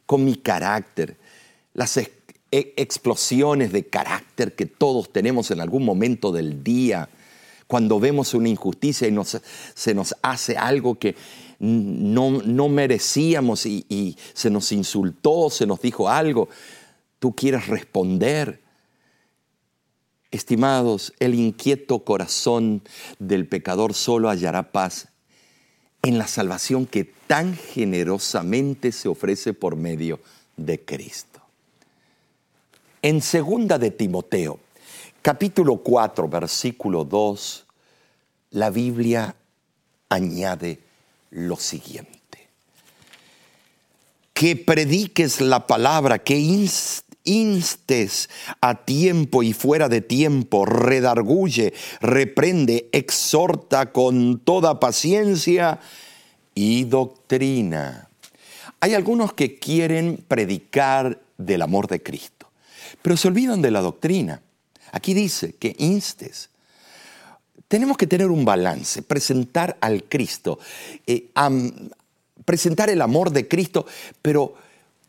Con 0.08 0.26
mi 0.26 0.36
carácter, 0.36 1.18
las 1.76 1.96
e-, 1.98 2.12
explosiones 2.52 3.72
de 3.72 3.86
carácter 3.86 4.56
que 4.56 4.66
todos 4.66 5.14
tenemos 5.14 5.52
en 5.52 5.62
algún 5.62 5.86
momento 5.86 6.32
del 6.32 6.64
día, 6.64 7.10
cuando 7.68 8.00
vemos 8.00 8.34
una 8.34 8.50
injusticia 8.50 9.08
y 9.08 9.16
se 9.76 9.94
nos 9.94 10.16
hace 10.24 10.58
algo 10.58 10.96
que 10.96 11.16
no, 11.60 12.70
merecíamos 12.70 13.66
y, 13.66 13.86
y 13.90 14.18
se 14.34 14.50
nos 14.50 14.72
insultó, 14.72 15.50
se 15.50 15.68
nos 15.68 15.82
dijo 15.82 16.10
algo, 16.10 16.50
tú 17.20 17.36
quieres 17.36 17.68
responder. 17.68 18.67
Estimados, 20.38 21.14
el 21.20 21.34
inquieto 21.34 22.00
corazón 22.00 22.84
del 23.18 23.48
pecador 23.48 23.96
solo 23.96 24.30
hallará 24.30 24.72
paz 24.72 25.08
en 26.04 26.18
la 26.18 26.28
salvación 26.28 26.86
que 26.86 27.04
tan 27.04 27.56
generosamente 27.56 28.92
se 28.92 29.10
ofrece 29.10 29.54
por 29.54 29.76
medio 29.76 30.20
de 30.56 30.80
Cristo. 30.86 31.42
En 33.02 33.22
segunda 33.22 33.80
de 33.80 33.90
Timoteo, 33.90 34.60
capítulo 35.24 35.78
4, 35.78 36.30
versículo 36.30 37.04
2, 37.04 37.66
la 38.52 38.70
Biblia 38.70 39.36
añade 40.08 40.80
lo 41.32 41.56
siguiente. 41.56 42.48
Que 44.34 44.56
prediques 44.56 45.42
la 45.42 45.66
palabra, 45.66 46.20
que 46.20 46.38
instes 46.38 47.07
a 48.62 48.86
tiempo 48.86 49.44
y 49.44 49.54
fuera 49.54 49.90
de 49.90 50.02
tiempo, 50.02 50.66
redarguye, 50.66 51.74
reprende, 52.00 52.90
exhorta 52.92 53.92
con 53.92 54.40
toda 54.40 54.80
paciencia 54.80 55.80
y 56.56 56.86
doctrina. 56.86 58.10
Hay 58.80 58.94
algunos 58.94 59.34
que 59.34 59.60
quieren 59.60 60.24
predicar 60.28 61.22
del 61.38 61.62
amor 61.62 61.88
de 61.88 62.02
Cristo, 62.02 62.50
pero 63.02 63.18
se 63.18 63.28
olvidan 63.28 63.62
de 63.62 63.72
la 63.72 63.82
doctrina. 63.82 64.42
Aquí 64.92 65.14
dice 65.14 65.54
que 65.54 65.76
instes. 65.78 66.50
Tenemos 67.68 67.98
que 67.98 68.08
tener 68.08 68.28
un 68.28 68.46
balance, 68.46 69.02
presentar 69.02 69.78
al 69.82 70.06
Cristo, 70.06 70.58
eh, 71.06 71.30
presentar 72.46 72.90
el 72.90 73.02
amor 73.02 73.32
de 73.32 73.48
Cristo, 73.50 73.86
pero 74.22 74.56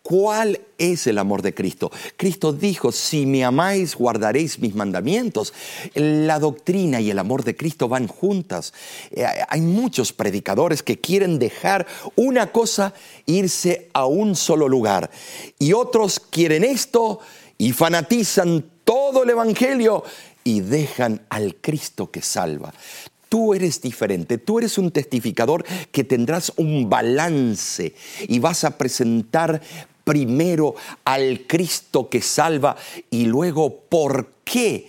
¿Cuál 0.09 0.59
es 0.79 1.07
el 1.07 1.18
amor 1.18 1.42
de 1.42 1.53
Cristo? 1.53 1.92
Cristo 2.16 2.55
dijo, 2.55 2.92
si 2.92 3.27
me 3.27 3.44
amáis, 3.44 3.94
guardaréis 3.94 4.59
mis 4.59 4.75
mandamientos. 4.75 5.53
La 5.92 6.38
doctrina 6.38 6.99
y 6.99 7.11
el 7.11 7.18
amor 7.18 7.44
de 7.44 7.55
Cristo 7.55 7.88
van 7.88 8.07
juntas. 8.09 8.73
Eh, 9.11 9.27
hay 9.47 9.61
muchos 9.61 10.14
predicadores 10.14 10.83
que 10.83 10.99
quieren 10.99 11.38
dejar 11.38 11.87
una 12.16 12.53
cosa, 12.53 12.94
irse 13.27 13.90
a 13.92 14.07
un 14.07 14.35
solo 14.35 14.66
lugar. 14.66 15.11
Y 15.59 15.75
otros 15.75 16.21
quieren 16.21 16.64
esto 16.64 17.21
y 17.59 17.73
fanatizan 17.75 18.64
todo 18.85 19.25
el 19.25 19.29
Evangelio 19.29 20.05
y 20.42 20.62
dejan 20.62 21.21
al 21.29 21.57
Cristo 21.57 22.11
que 22.11 22.23
salva. 22.23 22.73
Tú 23.29 23.53
eres 23.53 23.83
diferente, 23.83 24.38
tú 24.38 24.59
eres 24.59 24.79
un 24.79 24.90
testificador 24.90 25.66
que 25.92 26.03
tendrás 26.03 26.51
un 26.57 26.88
balance 26.88 27.94
y 28.27 28.38
vas 28.38 28.64
a 28.64 28.79
presentar 28.79 29.61
primero 30.09 30.75
al 31.05 31.47
Cristo 31.47 32.09
que 32.09 32.23
salva 32.23 32.77
y 33.11 33.27
luego 33.27 33.81
por 33.90 34.33
qué 34.42 34.88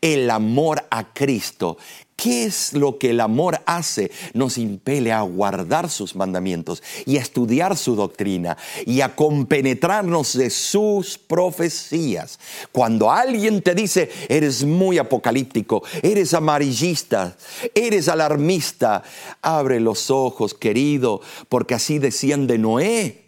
el 0.00 0.30
amor 0.30 0.86
a 0.90 1.12
Cristo 1.12 1.76
¿Qué 2.18 2.46
es 2.46 2.72
lo 2.72 2.98
que 2.98 3.10
el 3.10 3.20
amor 3.20 3.60
hace? 3.64 4.10
Nos 4.34 4.58
impele 4.58 5.12
a 5.12 5.20
guardar 5.20 5.88
sus 5.88 6.16
mandamientos 6.16 6.82
y 7.06 7.16
a 7.16 7.20
estudiar 7.20 7.76
su 7.76 7.94
doctrina 7.94 8.56
y 8.86 9.02
a 9.02 9.14
compenetrarnos 9.14 10.36
de 10.36 10.50
sus 10.50 11.16
profecías. 11.16 12.40
Cuando 12.72 13.12
alguien 13.12 13.62
te 13.62 13.72
dice, 13.76 14.10
eres 14.28 14.64
muy 14.64 14.98
apocalíptico, 14.98 15.84
eres 16.02 16.34
amarillista, 16.34 17.36
eres 17.72 18.08
alarmista, 18.08 19.04
abre 19.40 19.78
los 19.78 20.10
ojos, 20.10 20.54
querido, 20.54 21.20
porque 21.48 21.74
así 21.74 22.00
decían 22.00 22.48
de 22.48 22.58
Noé. 22.58 23.27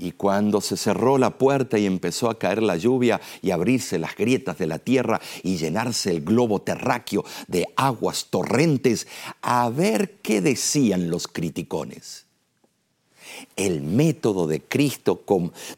Y 0.00 0.12
cuando 0.12 0.60
se 0.60 0.76
cerró 0.76 1.18
la 1.18 1.38
puerta 1.38 1.76
y 1.76 1.84
empezó 1.84 2.30
a 2.30 2.38
caer 2.38 2.62
la 2.62 2.76
lluvia 2.76 3.20
y 3.42 3.50
abrirse 3.50 3.98
las 3.98 4.14
grietas 4.14 4.56
de 4.56 4.68
la 4.68 4.78
tierra 4.78 5.20
y 5.42 5.56
llenarse 5.56 6.12
el 6.12 6.20
globo 6.20 6.62
terráqueo 6.62 7.24
de 7.48 7.66
aguas 7.74 8.26
torrentes, 8.30 9.08
a 9.42 9.68
ver 9.70 10.18
qué 10.22 10.40
decían 10.40 11.10
los 11.10 11.26
criticones. 11.26 12.26
El 13.56 13.82
método 13.82 14.46
de 14.46 14.62
Cristo 14.62 15.24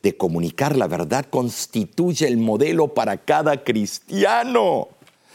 de 0.02 0.16
comunicar 0.18 0.76
la 0.76 0.87
verdad 0.87 1.24
constituye 1.30 2.28
el 2.28 2.37
modelo 2.37 2.92
para 2.92 3.16
cada 3.16 3.64
cristiano. 3.64 4.88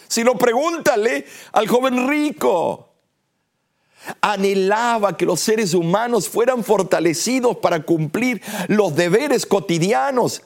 Si 0.08 0.24
no, 0.24 0.38
pregúntale 0.38 1.26
al 1.54 1.68
joven 1.68 2.08
rico 2.08 2.95
anhelaba 4.22 5.18
que 5.18 5.26
los 5.26 5.40
seres 5.40 5.74
humanos 5.74 6.30
fueran 6.30 6.64
fortalecidos 6.64 7.58
para 7.58 7.84
cumplir 7.84 8.42
los 8.68 8.96
deberes 8.96 9.46
cotidianos. 9.46 10.42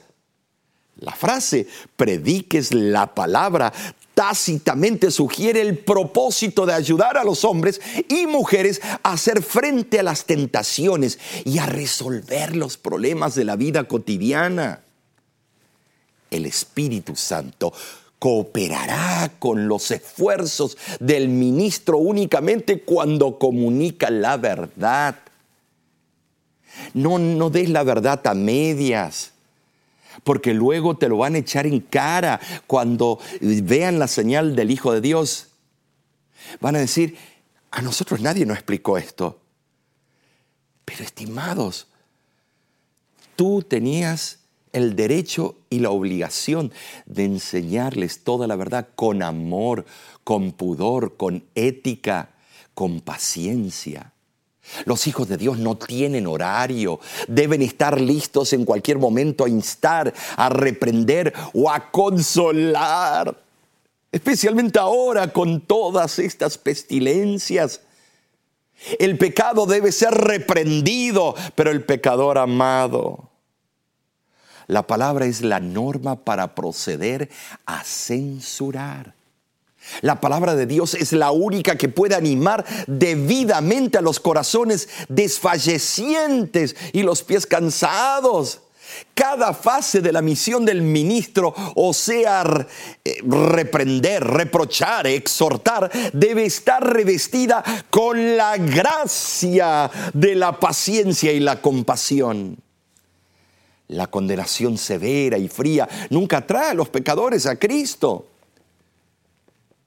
La 0.96 1.12
frase, 1.12 1.66
prediques 1.96 2.74
la 2.74 3.14
palabra, 3.14 3.72
tácitamente 4.14 5.10
sugiere 5.10 5.62
el 5.62 5.78
propósito 5.78 6.66
de 6.66 6.74
ayudar 6.74 7.16
a 7.16 7.24
los 7.24 7.42
hombres 7.44 7.80
y 8.08 8.26
mujeres 8.26 8.82
a 9.02 9.12
hacer 9.12 9.42
frente 9.42 9.98
a 9.98 10.02
las 10.02 10.26
tentaciones 10.26 11.18
y 11.44 11.58
a 11.58 11.64
resolver 11.64 12.54
los 12.54 12.76
problemas 12.76 13.34
de 13.34 13.44
la 13.44 13.56
vida 13.56 13.84
cotidiana. 13.84 14.82
El 16.30 16.44
Espíritu 16.44 17.16
Santo 17.16 17.72
cooperará 18.20 19.32
con 19.38 19.66
los 19.66 19.90
esfuerzos 19.90 20.76
del 21.00 21.30
ministro 21.30 21.96
únicamente 21.96 22.82
cuando 22.82 23.38
comunica 23.38 24.10
la 24.10 24.36
verdad. 24.36 25.16
No, 26.92 27.18
no 27.18 27.48
des 27.48 27.70
la 27.70 27.82
verdad 27.82 28.24
a 28.26 28.34
medias, 28.34 29.32
porque 30.22 30.52
luego 30.52 30.96
te 30.98 31.08
lo 31.08 31.16
van 31.16 31.34
a 31.34 31.38
echar 31.38 31.66
en 31.66 31.80
cara 31.80 32.38
cuando 32.66 33.18
vean 33.40 33.98
la 33.98 34.06
señal 34.06 34.54
del 34.54 34.70
Hijo 34.70 34.92
de 34.92 35.00
Dios. 35.00 35.48
Van 36.60 36.76
a 36.76 36.80
decir, 36.80 37.16
a 37.70 37.80
nosotros 37.80 38.20
nadie 38.20 38.44
nos 38.44 38.58
explicó 38.58 38.98
esto. 38.98 39.40
Pero 40.84 41.04
estimados, 41.04 41.86
tú 43.34 43.62
tenías 43.62 44.39
el 44.72 44.96
derecho 44.96 45.56
y 45.68 45.80
la 45.80 45.90
obligación 45.90 46.72
de 47.06 47.24
enseñarles 47.24 48.22
toda 48.24 48.46
la 48.46 48.56
verdad 48.56 48.88
con 48.94 49.22
amor, 49.22 49.84
con 50.24 50.52
pudor, 50.52 51.16
con 51.16 51.44
ética, 51.54 52.30
con 52.74 53.00
paciencia. 53.00 54.12
Los 54.84 55.06
hijos 55.08 55.28
de 55.28 55.36
Dios 55.36 55.58
no 55.58 55.76
tienen 55.76 56.26
horario, 56.26 57.00
deben 57.26 57.62
estar 57.62 58.00
listos 58.00 58.52
en 58.52 58.64
cualquier 58.64 58.98
momento 58.98 59.44
a 59.44 59.48
instar, 59.48 60.14
a 60.36 60.48
reprender 60.48 61.32
o 61.52 61.70
a 61.70 61.90
consolar, 61.90 63.36
especialmente 64.12 64.78
ahora 64.78 65.32
con 65.32 65.60
todas 65.62 66.20
estas 66.20 66.56
pestilencias. 66.56 67.80
El 68.98 69.18
pecado 69.18 69.66
debe 69.66 69.90
ser 69.90 70.14
reprendido, 70.14 71.34
pero 71.56 71.70
el 71.70 71.84
pecador 71.84 72.38
amado 72.38 73.29
La 74.70 74.86
palabra 74.86 75.26
es 75.26 75.42
la 75.42 75.58
norma 75.58 76.14
para 76.14 76.54
proceder 76.54 77.28
a 77.66 77.82
censurar. 77.82 79.14
La 80.00 80.20
palabra 80.20 80.54
de 80.54 80.66
Dios 80.66 80.94
es 80.94 81.12
la 81.12 81.32
única 81.32 81.76
que 81.76 81.88
puede 81.88 82.14
animar 82.14 82.64
debidamente 82.86 83.98
a 83.98 84.00
los 84.00 84.20
corazones 84.20 84.88
desfallecientes 85.08 86.76
y 86.92 87.02
los 87.02 87.24
pies 87.24 87.46
cansados. 87.46 88.60
Cada 89.12 89.54
fase 89.54 90.00
de 90.02 90.12
la 90.12 90.22
misión 90.22 90.64
del 90.64 90.82
ministro, 90.82 91.52
o 91.74 91.92
sea, 91.92 92.44
eh, 93.04 93.16
reprender, 93.26 94.22
reprochar, 94.22 95.08
exhortar, 95.08 95.90
debe 96.12 96.44
estar 96.44 96.80
revestida 96.80 97.64
con 97.90 98.36
la 98.36 98.56
gracia 98.56 99.90
de 100.14 100.36
la 100.36 100.60
paciencia 100.60 101.32
y 101.32 101.40
la 101.40 101.60
compasión. 101.60 102.69
La 103.90 104.06
condenación 104.06 104.78
severa 104.78 105.36
y 105.36 105.48
fría 105.48 105.88
nunca 106.10 106.46
trae 106.46 106.70
a 106.70 106.74
los 106.74 106.88
pecadores 106.88 107.44
a 107.46 107.56
Cristo. 107.56 108.28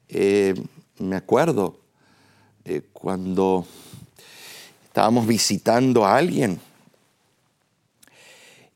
Eh, 0.08 0.54
me 0.98 1.16
acuerdo 1.16 1.78
eh, 2.66 2.82
cuando 2.92 3.66
estábamos 4.84 5.26
visitando 5.26 6.04
a 6.04 6.16
alguien 6.16 6.60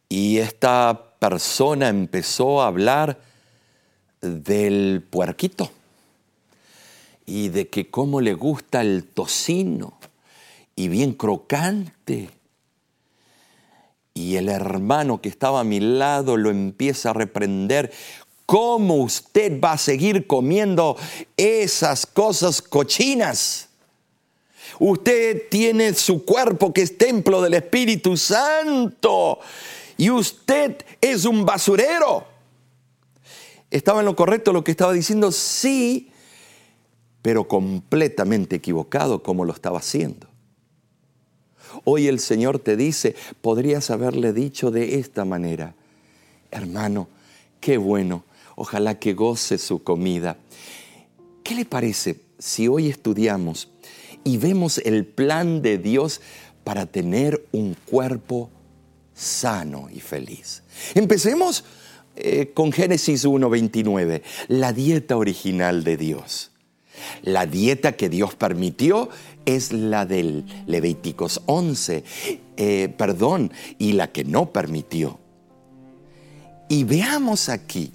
y 0.09 0.39
esta 0.39 0.99
persona 1.19 1.89
empezó 1.89 2.63
a 2.63 2.69
hablar 2.69 3.21
del 4.23 5.05
puerquito 5.11 5.71
y 7.27 7.51
de 7.51 7.69
que 7.69 7.91
cómo 7.91 8.23
le 8.23 8.33
gusta 8.33 8.81
el 8.81 9.05
tocino 9.05 9.99
y 10.75 10.89
bien 10.89 11.13
crocante. 11.13 12.31
Y 14.19 14.37
el 14.37 14.49
hermano 14.49 15.21
que 15.21 15.29
estaba 15.29 15.61
a 15.61 15.65
mi 15.65 15.79
lado 15.79 16.37
lo 16.37 16.51
empieza 16.51 17.11
a 17.11 17.13
reprender. 17.13 17.93
¿Cómo 18.47 18.97
usted 18.97 19.61
va 19.61 19.73
a 19.73 19.79
seguir 19.79 20.27
comiendo 20.27 20.97
esas 21.37 22.05
cosas 22.05 22.61
cochinas? 22.61 23.69
Usted 24.81 25.45
tiene 25.49 25.95
su 25.95 26.25
cuerpo 26.25 26.73
que 26.73 26.83
es 26.83 26.99
templo 26.99 27.41
del 27.41 27.55
Espíritu 27.55 28.17
Santo 28.17 29.39
y 29.97 30.11
usted 30.11 30.85
es 31.01 31.25
un 31.25 31.47
basurero. 31.47 32.27
¿Estaba 33.71 34.01
en 34.01 34.07
lo 34.07 34.17
correcto 34.17 34.53
lo 34.53 34.65
que 34.65 34.73
estaba 34.73 34.93
diciendo? 34.93 35.31
Sí, 35.31 36.11
pero 37.23 37.47
completamente 37.47 38.57
equivocado 38.57 39.23
como 39.23 39.45
lo 39.45 39.53
estaba 39.53 39.79
haciendo. 39.79 40.27
Hoy 41.91 42.07
el 42.07 42.21
Señor 42.21 42.59
te 42.59 42.77
dice, 42.77 43.17
podrías 43.41 43.91
haberle 43.91 44.35
dicho 44.35 44.71
de 44.71 44.99
esta 44.99 45.25
manera, 45.25 45.75
hermano, 46.51 47.09
qué 47.63 47.79
bueno, 47.79 48.25
ojalá 48.57 48.99
que 48.99 49.15
goce 49.15 49.57
su 49.57 49.83
comida. 49.83 50.37
¿Qué 51.43 51.55
le 51.55 51.65
parece 51.65 52.21
si 52.39 52.69
hoy 52.69 52.91
estudiamos 52.91 53.71
y 54.23 54.37
vemos 54.37 54.77
el 54.85 55.07
plan 55.07 55.63
de 55.63 55.79
Dios 55.79 56.21
para 56.63 56.85
tener 56.85 57.47
un 57.53 57.75
cuerpo 57.87 58.51
sano 59.15 59.89
y 59.91 60.01
feliz. 60.01 60.65
Empecemos 60.95 61.65
eh, 62.17 62.51
con 62.53 62.71
Génesis 62.71 63.25
1.29, 63.25 64.21
la 64.49 64.75
dieta 64.75 65.17
original 65.17 65.85
de 65.85 65.97
Dios. 65.97 66.51
La 67.23 67.47
dieta 67.47 67.93
que 67.93 68.09
Dios 68.09 68.35
permitió 68.35 69.09
es 69.45 69.73
la 69.73 70.07
del 70.07 70.45
Levíticos 70.67 71.43
11, 71.47 72.05
eh, 72.57 72.95
perdón, 72.97 73.53
y 73.79 73.93
la 73.93 74.13
que 74.13 74.25
no 74.25 74.53
permitió. 74.53 75.19
Y 76.69 76.85
veamos 76.85 77.49
aquí, 77.49 77.93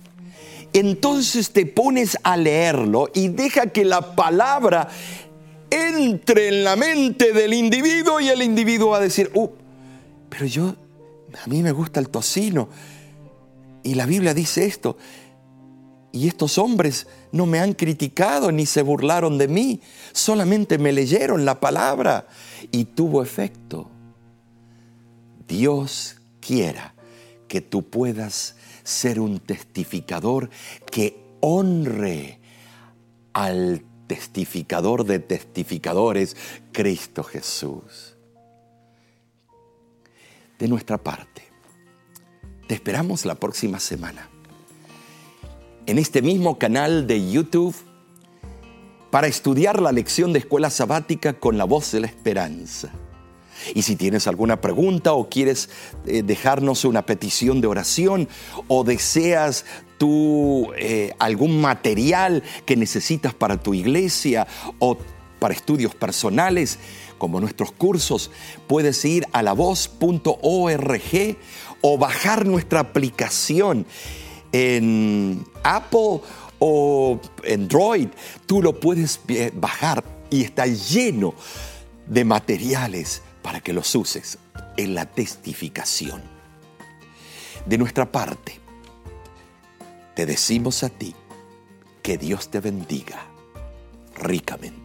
entonces 0.74 1.52
te 1.52 1.66
pones 1.66 2.18
a 2.24 2.38
leerlo 2.38 3.10
y 3.14 3.28
deja 3.28 3.68
que 3.68 3.86
la 3.86 4.16
palabra 4.16 4.90
entre 5.70 6.50
en 6.50 6.64
la 6.64 6.76
mente 6.76 7.34
del 7.34 7.54
individuo 7.54 8.20
y 8.20 8.30
el 8.30 8.42
individuo 8.42 8.90
va 8.90 8.98
a 8.98 9.02
decir, 9.02 9.32
uh, 9.34 9.50
pero 10.30 10.46
yo 10.46 10.76
a 11.44 11.48
mí 11.48 11.62
me 11.62 11.72
gusta 11.72 12.00
el 12.00 12.10
tocino. 12.10 12.70
Y 13.84 13.96
la 13.96 14.06
Biblia 14.06 14.34
dice 14.34 14.66
esto. 14.66 14.98
Y 16.16 16.28
estos 16.28 16.60
hombres 16.60 17.08
no 17.32 17.48
me 17.48 17.60
han 17.60 17.74
criticado 17.74 18.52
ni 18.52 18.68
se 18.68 18.84
burlaron 18.84 19.40
de 19.40 19.48
mí, 19.48 19.82
solamente 20.12 20.78
me 20.78 20.92
leyeron 20.92 21.44
la 21.44 21.60
palabra 21.60 22.28
y 22.72 22.86
tuvo 22.86 23.24
efecto. 23.24 23.90
Dios 25.48 26.18
quiera 26.40 26.94
que 27.48 27.62
tú 27.62 27.90
puedas 27.90 28.56
ser 28.84 29.20
un 29.20 29.40
testificador 29.40 30.52
que 30.92 31.20
honre 31.42 32.40
al 33.34 33.84
testificador 34.06 35.06
de 35.06 35.18
testificadores, 35.18 36.38
Cristo 36.72 37.24
Jesús 37.24 38.16
de 40.60 40.68
nuestra 40.68 41.00
parte. 41.00 41.42
Te 42.68 42.76
esperamos 42.76 43.26
la 43.26 43.34
próxima 43.34 43.80
semana 43.80 44.30
en 45.86 46.00
este 46.00 46.22
mismo 46.22 46.58
canal 46.58 47.08
de 47.08 47.30
YouTube 47.30 47.76
para 49.12 49.28
estudiar 49.28 49.82
la 49.82 49.92
lección 49.92 50.34
de 50.34 50.40
escuela 50.40 50.70
sabática 50.70 51.34
con 51.34 51.58
la 51.58 51.66
voz 51.66 51.92
de 51.92 52.00
la 52.00 52.08
esperanza. 52.08 52.92
Y 53.76 53.84
si 53.84 53.96
tienes 53.96 54.28
alguna 54.28 54.60
pregunta 54.60 55.14
o 55.14 55.30
quieres 55.30 55.70
eh, 56.06 56.24
dejarnos 56.24 56.86
una 56.86 57.06
petición 57.06 57.62
de 57.62 57.68
oración 57.68 58.28
o 58.68 58.84
deseas 58.84 59.66
tú 59.98 60.72
eh, 60.78 61.14
algún 61.20 61.62
material 61.62 62.44
que 62.66 62.76
necesitas 62.76 63.34
para 63.34 63.62
tu 63.62 63.74
iglesia 63.74 64.48
o 64.80 64.98
para 65.40 65.54
estudios 65.54 65.94
personales, 65.94 66.80
como 67.18 67.40
nuestros 67.40 67.72
cursos, 67.72 68.32
puedes 68.68 69.04
ir 69.06 69.28
a 69.32 69.44
lavoz.org 69.44 71.38
o 71.82 71.98
bajar 71.98 72.46
nuestra 72.46 72.80
aplicación 72.80 73.86
en 74.54 75.46
Apple 75.64 76.22
o 76.60 77.20
Android. 77.52 78.08
Tú 78.46 78.62
lo 78.62 78.80
puedes 78.80 79.20
bajar 79.54 80.04
y 80.30 80.44
está 80.44 80.66
lleno 80.66 81.34
de 82.08 82.24
materiales 82.24 83.22
para 83.42 83.60
que 83.60 83.74
los 83.74 83.94
uses 83.96 84.38
en 84.78 84.96
la 84.96 85.06
testificación. 85.06 86.22
De 87.66 87.78
nuestra 87.78 88.12
parte, 88.12 88.60
te 90.16 90.26
decimos 90.26 90.84
a 90.84 90.90
ti 90.90 91.16
que 92.02 92.18
Dios 92.18 92.50
te 92.50 92.60
bendiga 92.60 93.26
ricamente. 94.16 94.83